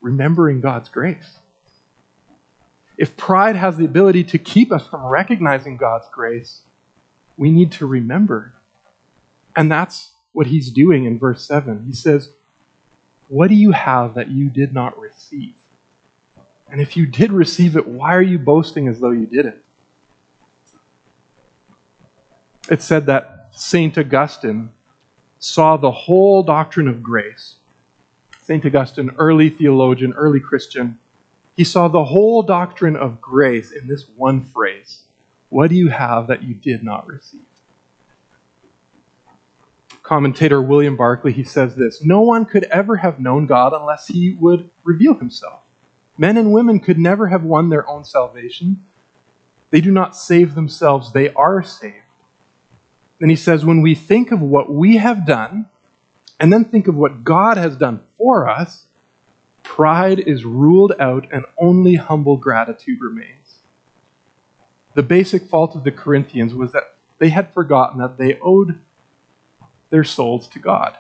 Remembering 0.02 0.60
God's 0.60 0.90
grace. 0.90 1.38
If 2.98 3.16
pride 3.16 3.56
has 3.56 3.78
the 3.78 3.86
ability 3.86 4.26
to 4.26 4.38
keep 4.38 4.74
us 4.74 4.86
from 4.86 5.06
recognizing 5.06 5.78
God's 5.78 6.10
grace, 6.12 6.64
we 7.38 7.50
need 7.50 7.72
to 7.72 7.88
remember. 7.88 8.58
And 9.56 9.72
that's 9.72 10.12
what 10.38 10.46
he's 10.46 10.70
doing 10.70 11.06
in 11.06 11.18
verse 11.18 11.44
7. 11.48 11.88
He 11.88 11.94
says, 11.94 12.30
What 13.28 13.48
do 13.48 13.56
you 13.56 13.72
have 13.72 14.14
that 14.14 14.30
you 14.30 14.52
did 14.52 14.72
not 14.72 14.96
receive? 15.00 15.56
And 16.70 16.80
if 16.80 16.96
you 16.96 17.08
did 17.08 17.32
receive 17.32 17.76
it, 17.76 17.88
why 17.88 18.14
are 18.14 18.22
you 18.22 18.38
boasting 18.38 18.88
as 18.88 19.00
though 19.00 19.10
you 19.10 19.26
didn't? 19.26 19.66
It 22.70 22.84
said 22.84 23.08
that 23.08 23.50
St. 23.52 23.98
Augustine 23.98 24.74
saw 25.40 25.76
the 25.76 25.90
whole 25.90 26.44
doctrine 26.44 26.88
of 26.88 27.02
grace. 27.02 27.56
St. 28.44 28.64
Augustine, 28.64 29.16
early 29.18 29.50
theologian, 29.50 30.14
early 30.14 30.40
Christian, 30.40 31.00
he 31.56 31.64
saw 31.64 31.88
the 31.88 32.06
whole 32.06 32.44
doctrine 32.44 32.96
of 32.96 33.20
grace 33.20 33.72
in 33.72 33.88
this 33.88 34.08
one 34.08 34.44
phrase 34.44 35.06
what 35.50 35.72
do 35.72 35.76
you 35.76 35.88
have 35.88 36.28
that 36.28 36.44
you 36.44 36.54
did 36.54 36.84
not 36.84 37.08
receive? 37.08 37.47
Commentator 40.08 40.62
William 40.62 40.96
Barclay, 40.96 41.34
he 41.34 41.44
says 41.44 41.76
this 41.76 42.02
No 42.02 42.22
one 42.22 42.46
could 42.46 42.64
ever 42.66 42.96
have 42.96 43.20
known 43.20 43.46
God 43.46 43.74
unless 43.74 44.08
he 44.08 44.30
would 44.32 44.72
reveal 44.86 45.16
himself. 45.16 45.64
Men 46.18 46.38
and 46.38 46.54
women 46.54 46.80
could 46.80 46.98
never 46.98 47.28
have 47.28 47.44
won 47.44 47.68
their 47.68 47.88
own 47.90 48.06
salvation. 48.06 48.86
They 49.70 49.82
do 49.82 49.92
not 49.92 50.16
save 50.16 50.56
themselves, 50.56 51.12
they 51.12 51.34
are 51.34 51.62
saved. 51.62 52.06
Then 53.20 53.30
he 53.30 53.36
says, 53.36 53.66
When 53.66 53.82
we 53.82 53.96
think 53.96 54.32
of 54.32 54.42
what 54.42 54.72
we 54.72 54.96
have 54.96 55.28
done, 55.28 55.68
and 56.40 56.54
then 56.54 56.64
think 56.64 56.88
of 56.88 56.96
what 56.96 57.26
God 57.26 57.58
has 57.58 57.76
done 57.76 58.06
for 58.18 58.48
us, 58.48 58.88
pride 59.64 60.20
is 60.20 60.46
ruled 60.46 60.94
out 61.02 61.28
and 61.34 61.44
only 61.58 61.96
humble 61.96 62.38
gratitude 62.38 63.02
remains. 63.02 63.60
The 64.94 65.04
basic 65.04 65.50
fault 65.50 65.76
of 65.76 65.84
the 65.84 65.92
Corinthians 65.92 66.54
was 66.54 66.72
that 66.72 66.96
they 67.18 67.28
had 67.28 67.54
forgotten 67.54 68.00
that 68.00 68.16
they 68.18 68.40
owed 68.40 68.82
their 69.90 70.04
souls 70.04 70.48
to 70.50 70.60
God. 70.60 70.98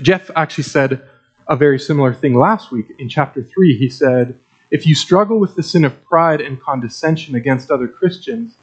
Jeff 0.00 0.30
actually 0.36 0.64
said 0.64 1.08
a 1.48 1.56
very 1.56 1.78
similar 1.78 2.14
thing 2.14 2.34
last 2.34 2.70
week 2.70 2.86
in 2.98 3.08
chapter 3.08 3.42
3. 3.42 3.76
He 3.76 3.88
said, 3.88 4.38
If 4.70 4.86
you 4.86 4.94
struggle 4.94 5.40
with 5.40 5.56
the 5.56 5.62
sin 5.62 5.84
of 5.84 6.02
pride 6.04 6.40
and 6.40 6.60
condescension 6.60 7.34
against 7.34 7.70
other 7.70 7.88
Christians, 7.88 8.54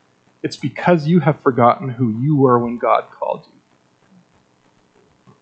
it's 0.43 0.57
because 0.57 1.07
you 1.07 1.19
have 1.19 1.41
forgotten 1.41 1.89
who 1.89 2.19
you 2.19 2.35
were 2.35 2.59
when 2.59 2.77
God 2.77 3.09
called 3.11 3.45
you. 3.47 3.59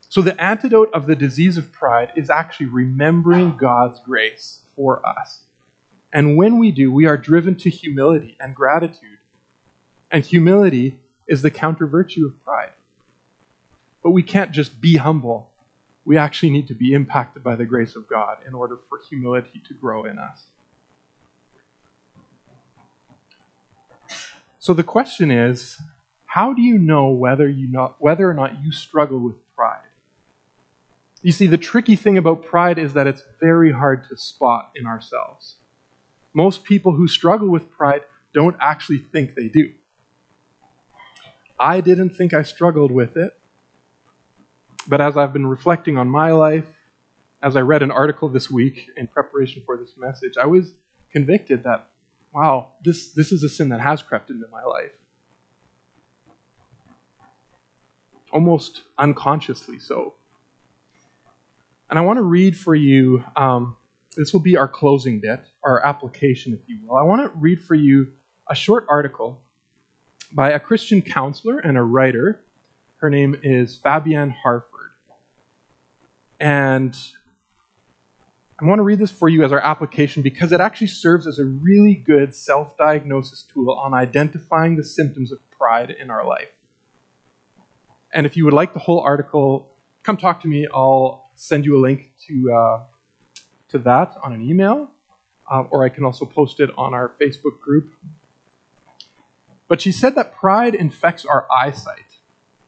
So, 0.10 0.22
the 0.22 0.40
antidote 0.40 0.94
of 0.94 1.08
the 1.08 1.16
disease 1.16 1.58
of 1.58 1.72
pride 1.72 2.14
is 2.16 2.30
actually 2.30 2.68
remembering 2.68 3.58
God's 3.58 4.00
grace 4.00 4.64
for 4.76 5.06
us. 5.06 5.46
And 6.14 6.38
when 6.38 6.60
we 6.60 6.72
do, 6.72 6.92
we 6.92 7.08
are 7.08 7.18
driven 7.18 7.58
to 7.58 7.70
humility 7.70 8.38
and 8.40 8.56
gratitude. 8.56 9.20
And 10.12 10.24
humility 10.24 11.02
is 11.28 11.42
the 11.42 11.50
counter 11.50 11.88
virtue 11.88 12.28
of 12.28 12.42
pride. 12.44 12.74
But 14.04 14.12
we 14.12 14.22
can't 14.22 14.52
just 14.52 14.82
be 14.82 14.98
humble. 14.98 15.56
We 16.06 16.18
actually 16.18 16.52
need 16.52 16.68
to 16.68 16.76
be 16.76 16.94
impacted 16.94 17.44
by 17.44 17.56
the 17.56 17.66
grace 17.66 17.96
of 17.96 18.08
God 18.08 18.46
in 18.46 18.54
order 18.54 18.78
for 18.78 19.00
humility 19.00 19.62
to 19.68 19.74
grow 19.74 20.06
in 20.06 20.20
us. 20.20 20.48
So 24.60 24.74
the 24.74 24.84
question 24.84 25.32
is, 25.32 25.78
how 26.26 26.54
do 26.54 26.62
you 26.62 26.78
know 26.78 27.10
whether 27.10 27.50
you 27.50 27.70
not, 27.70 28.02
whether 28.02 28.30
or 28.30 28.34
not 28.34 28.62
you 28.62 28.72
struggle 28.72 29.20
with 29.20 29.36
pride? 29.56 29.90
You 31.22 31.32
see, 31.32 31.48
the 31.48 31.58
tricky 31.58 31.96
thing 31.96 32.18
about 32.18 32.44
pride 32.44 32.78
is 32.78 32.94
that 32.94 33.08
it's 33.08 33.24
very 33.40 33.72
hard 33.72 34.08
to 34.10 34.18
spot 34.18 34.74
in 34.76 34.86
ourselves 34.86 35.60
most 36.34 36.64
people 36.64 36.94
who 36.94 37.08
struggle 37.08 37.48
with 37.48 37.70
pride 37.70 38.04
don't 38.34 38.58
actually 38.60 38.98
think 38.98 39.36
they 39.36 39.48
do. 39.48 39.74
I 41.60 41.82
didn't 41.82 42.16
think 42.16 42.34
I 42.34 42.42
struggled 42.42 42.92
with 42.92 43.16
it, 43.16 43.40
but 44.88 45.02
as 45.02 45.18
I've 45.18 45.34
been 45.34 45.46
reflecting 45.46 45.98
on 45.98 46.08
my 46.10 46.32
life, 46.32 46.66
as 47.42 47.56
I 47.56 47.62
read 47.62 47.84
an 47.84 47.92
article 47.92 48.30
this 48.30 48.50
week 48.50 48.90
in 48.96 49.08
preparation 49.08 49.64
for 49.66 49.78
this 49.78 49.98
message, 49.98 50.38
I 50.38 50.46
was 50.46 50.76
convicted 51.10 51.64
that, 51.64 51.92
wow, 52.34 52.74
this, 52.84 53.14
this 53.14 53.32
is 53.32 53.44
a 53.44 53.50
sin 53.50 53.70
that 53.70 53.82
has 53.82 54.02
crept 54.02 54.30
into 54.30 54.48
my 54.48 54.64
life. 54.64 54.96
Almost 58.32 58.84
unconsciously 58.98 59.80
so. 59.80 60.16
And 61.90 62.00
I 62.00 62.02
want 62.02 62.18
to 62.18 62.24
read 62.24 62.58
for 62.58 62.74
you 62.74 63.24
um, 63.36 63.78
this 64.16 64.34
will 64.34 64.40
be 64.40 64.58
our 64.58 64.68
closing 64.68 65.20
bit, 65.20 65.46
our 65.64 65.84
application, 65.84 66.54
if 66.54 66.62
you 66.68 66.86
will. 66.86 66.96
I 66.96 67.04
want 67.04 67.32
to 67.32 67.38
read 67.38 67.64
for 67.64 67.76
you 67.76 68.18
a 68.50 68.56
short 68.56 68.86
article 68.90 69.46
by 70.32 70.52
a 70.52 70.60
Christian 70.60 71.02
counselor 71.02 71.60
and 71.60 71.78
a 71.78 71.84
writer. 71.84 72.44
Her 72.98 73.10
name 73.10 73.40
is 73.44 73.80
Fabienne 73.80 74.34
Harford. 74.34 74.73
And 76.44 76.94
I 78.60 78.66
want 78.66 78.80
to 78.80 78.84
read 78.84 79.00
this 79.00 79.14
for 79.14 79.30
you 79.30 79.46
as 79.46 79.54
our 79.54 79.62
application 79.62 80.22
because 80.22 80.52
it 80.52 80.60
actually 80.60 80.88
serves 80.88 81.26
as 81.26 81.40
a 81.40 81.46
really 81.46 81.96
good 81.96 82.36
self 82.36 82.76
diagnosis 82.76 83.44
tool 83.44 83.72
on 83.72 83.94
identifying 83.94 84.76
the 84.76 84.84
symptoms 84.84 85.32
of 85.32 85.40
pride 85.52 85.90
in 85.90 86.10
our 86.10 86.28
life. 86.28 86.50
And 88.12 88.26
if 88.26 88.36
you 88.36 88.44
would 88.44 88.54
like 88.54 88.74
the 88.74 88.80
whole 88.80 89.00
article, 89.00 89.74
come 90.04 90.18
talk 90.18 90.42
to 90.42 90.50
me. 90.50 90.68
I'll 90.68 91.32
send 91.36 91.66
you 91.66 91.78
a 91.78 91.82
link 91.82 92.14
to, 92.28 92.54
uh, 92.54 92.88
to 93.70 93.80
that 93.80 94.18
on 94.22 94.34
an 94.34 94.42
email, 94.42 94.92
uh, 95.50 95.62
or 95.72 95.86
I 95.86 95.90
can 95.90 96.04
also 96.04 96.26
post 96.26 96.60
it 96.60 96.70
on 96.78 96.94
our 96.94 97.16
Facebook 97.22 97.62
group. 97.62 97.96
But 99.70 99.80
she 99.80 99.94
said 99.94 100.16
that 100.16 100.36
pride 100.36 100.76
infects 100.76 101.26
our 101.26 101.50
eyesight, 101.50 102.13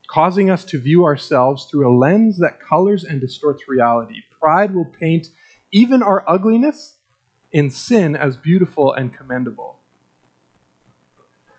causing 0.08 0.50
us 0.50 0.64
to 0.66 0.80
view 0.80 1.06
ourselves 1.06 1.66
through 1.66 1.88
a 1.88 1.94
lens 1.96 2.38
that 2.40 2.60
colors 2.60 3.04
and 3.04 3.20
distorts 3.22 3.68
reality. 3.68 4.22
Pride 4.40 4.74
will 4.74 4.86
paint 4.86 5.30
even 5.72 6.04
our 6.04 6.28
ugliness 6.30 7.00
in 7.52 7.70
sin 7.70 8.16
as 8.16 8.38
beautiful 8.38 8.94
and 8.94 9.14
commendable. 9.14 9.80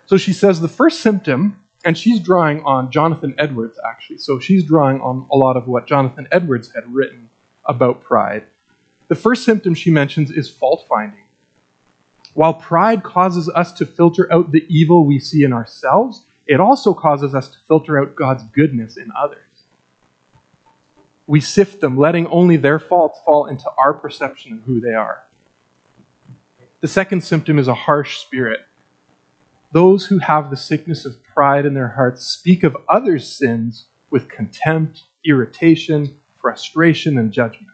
So 0.05 0.15
she 0.15 0.31
says 0.31 0.61
the 0.61 0.67
first 0.67 1.01
symptom, 1.01 1.63
and 1.83 1.97
she's 1.97 2.19
drawing 2.19 2.63
on 2.63 2.91
Jonathan 2.91 3.35
Edwards 3.37 3.79
actually, 3.85 4.19
so 4.19 4.39
she's 4.39 4.63
drawing 4.63 5.01
on 5.01 5.27
a 5.31 5.35
lot 5.35 5.57
of 5.57 5.67
what 5.67 5.87
Jonathan 5.87 6.27
Edwards 6.31 6.71
had 6.73 6.91
written 6.93 7.29
about 7.65 8.01
pride. 8.01 8.45
The 9.07 9.15
first 9.15 9.43
symptom 9.43 9.73
she 9.73 9.91
mentions 9.91 10.31
is 10.31 10.49
fault 10.49 10.85
finding. 10.87 11.23
While 12.35 12.53
pride 12.53 13.03
causes 13.03 13.49
us 13.49 13.71
to 13.73 13.85
filter 13.85 14.31
out 14.31 14.51
the 14.51 14.65
evil 14.69 15.05
we 15.05 15.17
see 15.17 15.43
in 15.43 15.53
ourselves, 15.53 16.26
it 16.47 16.59
also 16.59 16.93
causes 16.93 17.35
us 17.35 17.49
to 17.49 17.57
filter 17.67 17.99
out 17.99 18.15
God's 18.15 18.43
goodness 18.51 18.97
in 18.97 19.11
others. 19.11 19.43
We 21.27 21.41
sift 21.41 21.81
them, 21.81 21.97
letting 21.97 22.27
only 22.27 22.55
their 22.55 22.79
faults 22.79 23.19
fall 23.25 23.47
into 23.47 23.69
our 23.77 23.93
perception 23.93 24.53
of 24.53 24.63
who 24.63 24.79
they 24.79 24.93
are. 24.93 25.27
The 26.79 26.87
second 26.87 27.23
symptom 27.23 27.59
is 27.59 27.67
a 27.67 27.73
harsh 27.73 28.19
spirit. 28.19 28.61
Those 29.73 30.05
who 30.05 30.19
have 30.19 30.49
the 30.49 30.55
sickness 30.55 31.05
of 31.05 31.21
pride 31.23 31.65
in 31.65 31.73
their 31.73 31.89
hearts 31.89 32.25
speak 32.25 32.63
of 32.63 32.77
others' 32.87 33.29
sins 33.29 33.89
with 34.09 34.29
contempt, 34.29 35.03
irritation, 35.25 36.19
frustration, 36.39 37.17
and 37.17 37.33
judgment. 37.33 37.67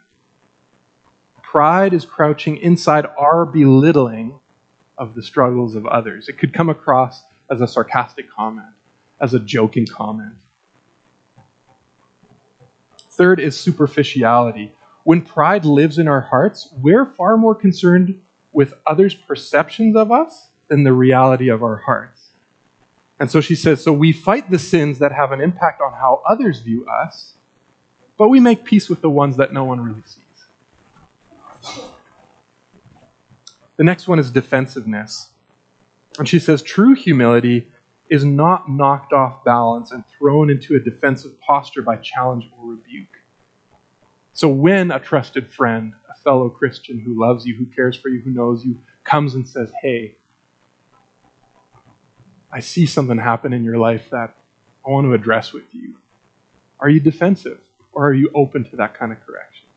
Pride 1.42 1.92
is 1.92 2.04
crouching 2.04 2.56
inside 2.56 3.06
our 3.16 3.46
belittling 3.46 4.40
of 4.98 5.14
the 5.14 5.22
struggles 5.22 5.76
of 5.76 5.86
others. 5.86 6.28
It 6.28 6.38
could 6.38 6.52
come 6.52 6.68
across 6.68 7.22
as 7.50 7.60
a 7.60 7.68
sarcastic 7.68 8.30
comment, 8.30 8.74
as 9.20 9.34
a 9.34 9.40
joking 9.40 9.86
comment. 9.86 10.36
Third 12.98 13.38
is 13.38 13.58
superficiality. 13.58 14.74
When 15.04 15.22
pride 15.22 15.64
lives 15.64 15.98
in 15.98 16.08
our 16.08 16.22
hearts, 16.22 16.72
we're 16.78 17.06
far 17.06 17.36
more 17.36 17.54
concerned 17.54 18.22
with 18.52 18.74
others' 18.86 19.14
perceptions 19.14 19.94
of 19.96 20.10
us 20.10 20.48
than 20.68 20.84
the 20.84 20.92
reality 20.92 21.48
of 21.48 21.62
our 21.62 21.76
hearts. 21.76 22.30
And 23.20 23.30
so 23.30 23.40
she 23.40 23.54
says, 23.54 23.82
so 23.82 23.92
we 23.92 24.12
fight 24.12 24.50
the 24.50 24.58
sins 24.58 24.98
that 24.98 25.12
have 25.12 25.30
an 25.30 25.40
impact 25.40 25.80
on 25.80 25.92
how 25.92 26.22
others 26.26 26.62
view 26.62 26.86
us, 26.86 27.34
but 28.16 28.28
we 28.28 28.40
make 28.40 28.64
peace 28.64 28.88
with 28.88 29.00
the 29.02 29.10
ones 29.10 29.36
that 29.36 29.52
no 29.52 29.64
one 29.64 29.80
really 29.80 30.02
sees. 30.02 30.24
The 33.76 33.84
next 33.84 34.08
one 34.08 34.18
is 34.18 34.30
defensiveness. 34.30 35.33
And 36.18 36.28
she 36.28 36.38
says 36.38 36.62
true 36.62 36.94
humility 36.94 37.70
is 38.08 38.24
not 38.24 38.70
knocked 38.70 39.12
off 39.12 39.44
balance 39.44 39.90
and 39.90 40.06
thrown 40.06 40.50
into 40.50 40.76
a 40.76 40.78
defensive 40.78 41.38
posture 41.40 41.82
by 41.82 41.96
challenge 41.96 42.48
or 42.56 42.70
rebuke. 42.70 43.20
So 44.32 44.48
when 44.48 44.90
a 44.90 45.00
trusted 45.00 45.50
friend, 45.50 45.94
a 46.08 46.14
fellow 46.14 46.50
Christian 46.50 46.98
who 46.98 47.18
loves 47.18 47.46
you, 47.46 47.56
who 47.56 47.66
cares 47.66 47.96
for 47.96 48.08
you, 48.08 48.20
who 48.20 48.30
knows 48.30 48.64
you, 48.64 48.80
comes 49.04 49.34
and 49.34 49.48
says, 49.48 49.72
Hey, 49.80 50.16
I 52.50 52.60
see 52.60 52.86
something 52.86 53.18
happen 53.18 53.52
in 53.52 53.64
your 53.64 53.78
life 53.78 54.10
that 54.10 54.36
I 54.86 54.90
want 54.90 55.06
to 55.06 55.14
address 55.14 55.52
with 55.52 55.74
you. 55.74 55.98
Are 56.78 56.88
you 56.88 57.00
defensive 57.00 57.66
or 57.92 58.06
are 58.06 58.14
you 58.14 58.30
open 58.34 58.68
to 58.70 58.76
that 58.76 58.94
kind 58.94 59.12
of 59.12 59.24
correction? 59.24 59.68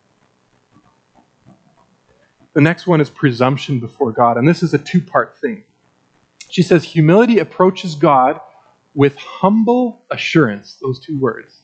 The 2.53 2.61
next 2.61 2.87
one 2.87 2.99
is 2.99 3.09
presumption 3.09 3.79
before 3.79 4.11
God, 4.11 4.37
and 4.37 4.47
this 4.47 4.63
is 4.63 4.73
a 4.73 4.79
two 4.79 5.01
part 5.01 5.37
thing. 5.37 5.63
She 6.49 6.63
says, 6.63 6.83
Humility 6.83 7.39
approaches 7.39 7.95
God 7.95 8.39
with 8.95 9.15
humble 9.17 10.03
assurance, 10.09 10.75
those 10.75 10.99
two 10.99 11.19
words, 11.19 11.61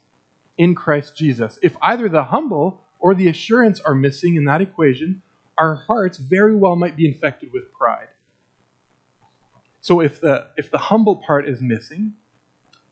in 0.57 0.75
Christ 0.75 1.17
Jesus. 1.17 1.57
If 1.61 1.75
either 1.81 2.09
the 2.09 2.23
humble 2.23 2.85
or 2.99 3.15
the 3.15 3.27
assurance 3.27 3.79
are 3.79 3.95
missing 3.95 4.35
in 4.35 4.45
that 4.45 4.61
equation, 4.61 5.21
our 5.57 5.75
hearts 5.75 6.17
very 6.17 6.55
well 6.55 6.75
might 6.75 6.95
be 6.95 7.07
infected 7.07 7.51
with 7.51 7.71
pride. 7.71 8.09
So 9.81 9.99
if 9.99 10.21
the, 10.21 10.51
if 10.57 10.71
the 10.71 10.77
humble 10.77 11.17
part 11.17 11.47
is 11.47 11.61
missing, 11.61 12.15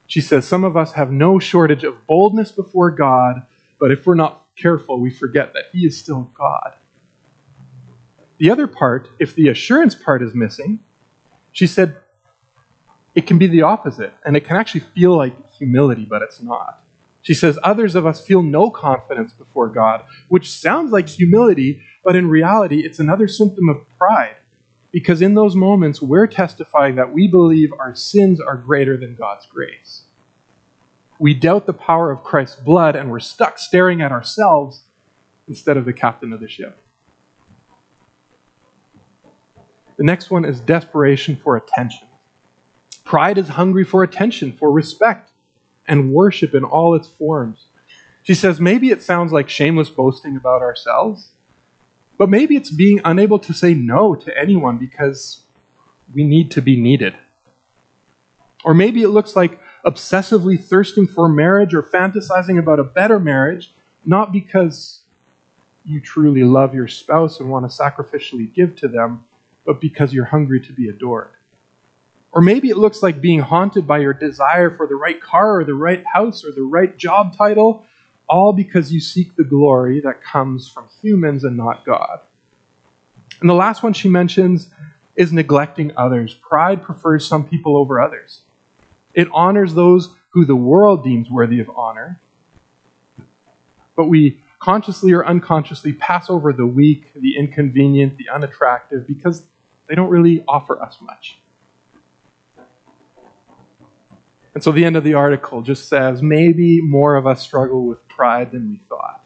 she 0.08 0.22
says, 0.22 0.46
some 0.46 0.64
of 0.64 0.76
us 0.76 0.92
have 0.94 1.12
no 1.12 1.40
shortage 1.40 1.84
of 1.84 2.06
boldness 2.06 2.52
before 2.52 2.92
God, 2.92 3.46
but 3.80 3.92
if 3.92 4.06
we're 4.06 4.16
not 4.16 4.46
careful, 4.58 5.00
we 5.00 5.10
forget 5.10 5.54
that 5.54 5.66
He 5.72 5.86
is 5.86 5.98
still 5.98 6.24
God. 6.34 6.76
The 8.40 8.50
other 8.50 8.68
part, 8.68 9.08
if 9.20 9.36
the 9.36 9.48
assurance 9.48 9.96
part 9.96 10.22
is 10.22 10.34
missing, 10.34 10.84
she 11.52 11.68
said 11.68 12.02
it 13.14 13.28
can 13.28 13.38
be 13.38 13.48
the 13.48 13.64
opposite, 13.64 14.14
and 14.26 14.38
it 14.38 14.46
can 14.46 14.56
actually 14.56 14.82
feel 14.82 15.18
like 15.18 15.34
humility, 15.54 16.06
but 16.06 16.22
it's 16.22 16.42
not. 16.42 16.84
She 17.22 17.34
says, 17.34 17.60
Others 17.62 17.96
of 17.96 18.06
us 18.06 18.26
feel 18.26 18.42
no 18.42 18.70
confidence 18.72 19.34
before 19.34 19.70
God, 19.70 20.06
which 20.30 20.50
sounds 20.50 20.92
like 20.92 21.08
humility, 21.08 21.84
but 22.04 22.16
in 22.16 22.30
reality, 22.30 22.86
it's 22.86 23.00
another 23.00 23.28
symptom 23.28 23.70
of 23.70 23.88
pride. 23.98 24.38
Because 24.92 25.22
in 25.22 25.36
those 25.36 25.56
moments, 25.56 26.02
we're 26.02 26.28
testifying 26.28 26.96
that 26.96 27.14
we 27.14 27.28
believe 27.28 27.72
our 27.74 27.96
sins 27.96 28.42
are 28.42 28.58
greater 28.58 28.98
than 28.98 29.16
God's 29.16 29.46
grace. 29.46 30.06
We 31.20 31.34
doubt 31.34 31.66
the 31.66 31.74
power 31.74 32.12
of 32.12 32.24
Christ's 32.24 32.60
blood, 32.60 32.96
and 32.96 33.12
we're 33.12 33.20
stuck 33.20 33.60
staring 33.60 34.02
at 34.02 34.12
ourselves 34.12 34.84
instead 35.48 35.78
of 35.78 35.86
the 35.86 35.94
captain 35.94 36.34
of 36.34 36.40
the 36.40 36.50
ship. 36.50 36.80
The 40.02 40.08
next 40.08 40.32
one 40.32 40.46
is 40.46 40.60
desperation 40.60 41.36
for 41.36 41.58
attention. 41.58 42.08
Pride 43.04 43.38
is 43.38 43.48
hungry 43.48 43.84
for 43.84 44.02
attention, 44.02 44.52
for 44.52 44.72
respect, 44.72 45.30
and 45.88 46.12
worship 46.12 46.56
in 46.56 46.64
all 46.64 46.96
its 46.96 47.08
forms. 47.08 47.66
She 48.24 48.34
says 48.34 48.60
maybe 48.60 48.90
it 48.90 49.04
sounds 49.04 49.32
like 49.32 49.48
shameless 49.48 49.92
boasting 49.92 50.38
about 50.38 50.64
ourselves, 50.64 51.34
but 52.18 52.30
maybe 52.30 52.56
it's 52.56 52.72
being 52.72 53.00
unable 53.06 53.38
to 53.38 53.54
say 53.54 53.76
no 53.76 54.16
to 54.16 54.36
anyone 54.36 54.80
because 54.80 55.44
we 56.16 56.24
need 56.24 56.50
to 56.50 56.64
be 56.64 56.82
needed. 56.82 57.16
Or 58.66 58.74
maybe 58.74 59.04
it 59.04 59.10
looks 59.10 59.36
like 59.36 59.62
obsessively 59.86 60.60
thirsting 60.60 61.06
for 61.06 61.30
marriage 61.30 61.76
or 61.76 61.84
fantasizing 61.84 62.58
about 62.58 62.80
a 62.80 62.84
better 62.84 63.20
marriage, 63.20 63.72
not 64.04 64.32
because 64.32 65.02
you 65.86 66.02
truly 66.02 66.44
love 66.44 66.74
your 66.74 66.88
spouse 66.88 67.40
and 67.40 67.52
want 67.52 67.70
to 67.70 67.78
sacrificially 67.78 68.52
give 68.52 68.76
to 68.78 68.88
them, 68.88 69.28
but 69.66 69.82
because 69.82 70.14
you're 70.14 70.26
hungry 70.26 70.62
to 70.62 70.74
be 70.74 70.88
adored. 70.90 71.36
Or 72.32 72.42
maybe 72.42 72.70
it 72.70 72.78
looks 72.78 73.04
like 73.04 73.20
being 73.20 73.40
haunted 73.40 73.86
by 73.86 74.00
your 74.00 74.14
desire 74.14 74.70
for 74.72 74.88
the 74.88 74.96
right 74.96 75.22
car 75.22 75.60
or 75.60 75.66
the 75.66 75.74
right 75.74 76.04
house 76.06 76.46
or 76.46 76.52
the 76.52 76.64
right 76.64 76.96
job 76.98 77.36
title, 77.36 77.86
all 78.28 78.54
because 78.54 78.94
you 78.94 79.02
seek 79.02 79.36
the 79.36 79.44
glory 79.44 80.00
that 80.02 80.24
comes 80.24 80.70
from 80.70 80.88
humans 81.02 81.44
and 81.44 81.58
not 81.58 81.86
God. 81.86 82.22
And 83.42 83.50
the 83.50 83.56
last 83.56 83.84
one 83.84 83.94
she 83.94 84.08
mentions 84.08 84.72
is 85.16 85.34
neglecting 85.34 85.92
others. 85.98 86.34
Pride 86.34 86.82
prefers 86.82 87.28
some 87.28 87.48
people 87.48 87.76
over 87.76 88.00
others. 88.00 88.46
It 89.14 89.28
honors 89.34 89.74
those 89.74 90.16
who 90.32 90.46
the 90.46 90.56
world 90.56 91.04
deems 91.04 91.30
worthy 91.30 91.60
of 91.60 91.70
honor, 91.76 92.22
but 93.98 94.06
we 94.06 94.42
consciously 94.60 95.12
or 95.12 95.26
unconsciously 95.26 95.92
pass 95.92 96.30
over 96.30 96.54
the 96.54 96.66
weak, 96.66 97.12
the 97.14 97.36
inconvenient, 97.38 98.18
the 98.18 98.30
unattractive, 98.30 99.06
because 99.06 99.48
they 99.92 99.96
don't 99.96 100.10
really 100.10 100.42
offer 100.48 100.82
us 100.82 101.02
much. 101.02 101.38
And 104.54 104.64
so 104.64 104.72
the 104.72 104.86
end 104.86 104.96
of 104.96 105.04
the 105.04 105.16
article 105.16 105.62
just 105.62 105.90
says 105.90 106.22
maybe 106.22 106.80
more 106.80 107.18
of 107.18 107.28
us 107.28 107.44
struggle 107.44 107.86
with 107.86 108.08
pride 108.08 108.54
than 108.54 108.70
we 108.70 108.78
thought. 108.88 109.26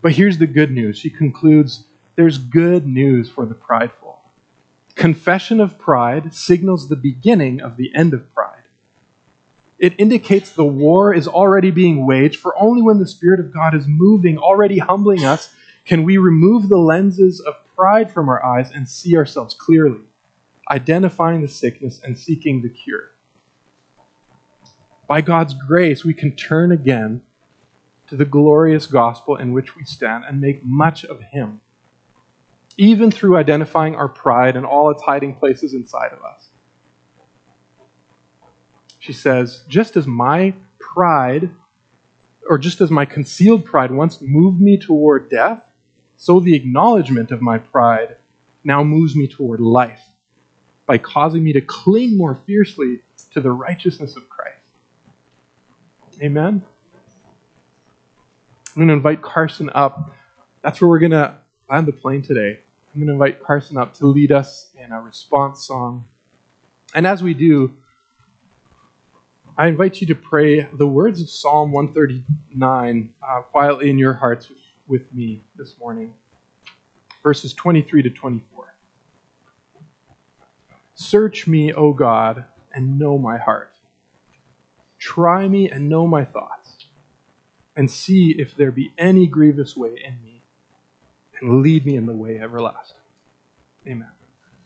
But 0.00 0.12
here's 0.12 0.38
the 0.38 0.46
good 0.46 0.70
news. 0.70 0.96
She 0.96 1.10
concludes 1.10 1.88
there's 2.14 2.38
good 2.38 2.86
news 2.86 3.28
for 3.28 3.46
the 3.46 3.54
prideful. 3.56 4.24
Confession 4.94 5.58
of 5.58 5.76
pride 5.76 6.32
signals 6.32 6.88
the 6.88 6.94
beginning 6.94 7.60
of 7.60 7.76
the 7.76 7.92
end 7.96 8.14
of 8.14 8.32
pride. 8.32 8.68
It 9.80 9.98
indicates 9.98 10.52
the 10.52 10.64
war 10.64 11.12
is 11.12 11.26
already 11.26 11.72
being 11.72 12.06
waged, 12.06 12.38
for 12.38 12.56
only 12.56 12.82
when 12.82 13.00
the 13.00 13.08
Spirit 13.08 13.40
of 13.40 13.52
God 13.52 13.74
is 13.74 13.88
moving, 13.88 14.38
already 14.38 14.78
humbling 14.78 15.24
us, 15.24 15.52
can 15.84 16.04
we 16.04 16.16
remove 16.16 16.68
the 16.68 16.78
lenses 16.78 17.40
of 17.40 17.56
pride 17.78 18.10
from 18.12 18.28
our 18.28 18.44
eyes 18.44 18.72
and 18.72 18.88
see 18.88 19.16
ourselves 19.16 19.54
clearly, 19.54 20.02
identifying 20.68 21.42
the 21.42 21.48
sickness 21.48 22.00
and 22.00 22.18
seeking 22.18 22.60
the 22.60 22.68
cure. 22.68 23.12
By 25.06 25.20
God's 25.20 25.54
grace, 25.54 26.04
we 26.04 26.12
can 26.12 26.34
turn 26.34 26.72
again 26.72 27.24
to 28.08 28.16
the 28.16 28.24
glorious 28.24 28.86
gospel 28.86 29.36
in 29.36 29.52
which 29.52 29.76
we 29.76 29.84
stand 29.84 30.24
and 30.24 30.40
make 30.40 30.64
much 30.64 31.04
of 31.04 31.20
Him, 31.20 31.60
even 32.76 33.12
through 33.12 33.36
identifying 33.36 33.94
our 33.94 34.08
pride 34.08 34.56
and 34.56 34.66
all 34.66 34.90
its 34.90 35.02
hiding 35.02 35.36
places 35.36 35.72
inside 35.72 36.12
of 36.12 36.24
us. 36.24 36.48
She 38.98 39.12
says, 39.12 39.62
just 39.68 39.96
as 39.96 40.08
my 40.08 40.52
pride, 40.80 41.54
or 42.50 42.58
just 42.58 42.80
as 42.80 42.90
my 42.90 43.04
concealed 43.04 43.64
pride 43.64 43.92
once 43.92 44.20
moved 44.20 44.60
me 44.60 44.78
toward 44.78 45.30
death, 45.30 45.62
so 46.20 46.40
the 46.40 46.54
acknowledgement 46.54 47.30
of 47.30 47.40
my 47.40 47.58
pride 47.58 48.16
now 48.64 48.82
moves 48.82 49.14
me 49.14 49.28
toward 49.28 49.60
life 49.60 50.04
by 50.84 50.98
causing 50.98 51.44
me 51.44 51.52
to 51.52 51.60
cling 51.60 52.16
more 52.16 52.34
fiercely 52.34 53.02
to 53.30 53.40
the 53.40 53.52
righteousness 53.52 54.16
of 54.16 54.28
Christ. 54.28 54.66
Amen? 56.20 56.66
I'm 58.66 58.74
going 58.74 58.88
to 58.88 58.94
invite 58.94 59.22
Carson 59.22 59.70
up. 59.70 60.10
That's 60.62 60.80
where 60.80 60.88
we're 60.88 60.98
going 60.98 61.12
to 61.12 61.38
land 61.70 61.86
the 61.86 61.92
plane 61.92 62.22
today. 62.22 62.60
I'm 62.92 63.00
going 63.00 63.06
to 63.06 63.12
invite 63.12 63.40
Carson 63.40 63.76
up 63.76 63.94
to 63.94 64.06
lead 64.06 64.32
us 64.32 64.74
in 64.74 64.90
a 64.90 65.00
response 65.00 65.64
song. 65.64 66.08
And 66.96 67.06
as 67.06 67.22
we 67.22 67.32
do, 67.32 67.76
I 69.56 69.68
invite 69.68 70.00
you 70.00 70.08
to 70.08 70.16
pray 70.16 70.62
the 70.62 70.86
words 70.86 71.22
of 71.22 71.30
Psalm 71.30 71.70
139 71.70 73.14
uh, 73.22 73.42
quietly 73.42 73.88
in 73.88 73.98
your 73.98 74.14
hearts 74.14 74.50
with 74.88 75.12
me 75.12 75.42
this 75.54 75.78
morning. 75.78 76.16
Verses 77.22 77.54
23 77.54 78.02
to 78.02 78.10
24. 78.10 78.74
Search 80.94 81.46
me, 81.46 81.72
O 81.72 81.92
God, 81.92 82.46
and 82.72 82.98
know 82.98 83.18
my 83.18 83.38
heart. 83.38 83.74
Try 84.98 85.46
me 85.46 85.70
and 85.70 85.88
know 85.88 86.08
my 86.08 86.24
thoughts, 86.24 86.86
and 87.76 87.88
see 87.88 88.32
if 88.32 88.56
there 88.56 88.72
be 88.72 88.92
any 88.98 89.28
grievous 89.28 89.76
way 89.76 89.96
in 90.02 90.22
me, 90.24 90.42
and 91.40 91.62
lead 91.62 91.86
me 91.86 91.94
in 91.96 92.06
the 92.06 92.12
way 92.12 92.40
everlasting. 92.40 93.00
Amen. 93.86 94.17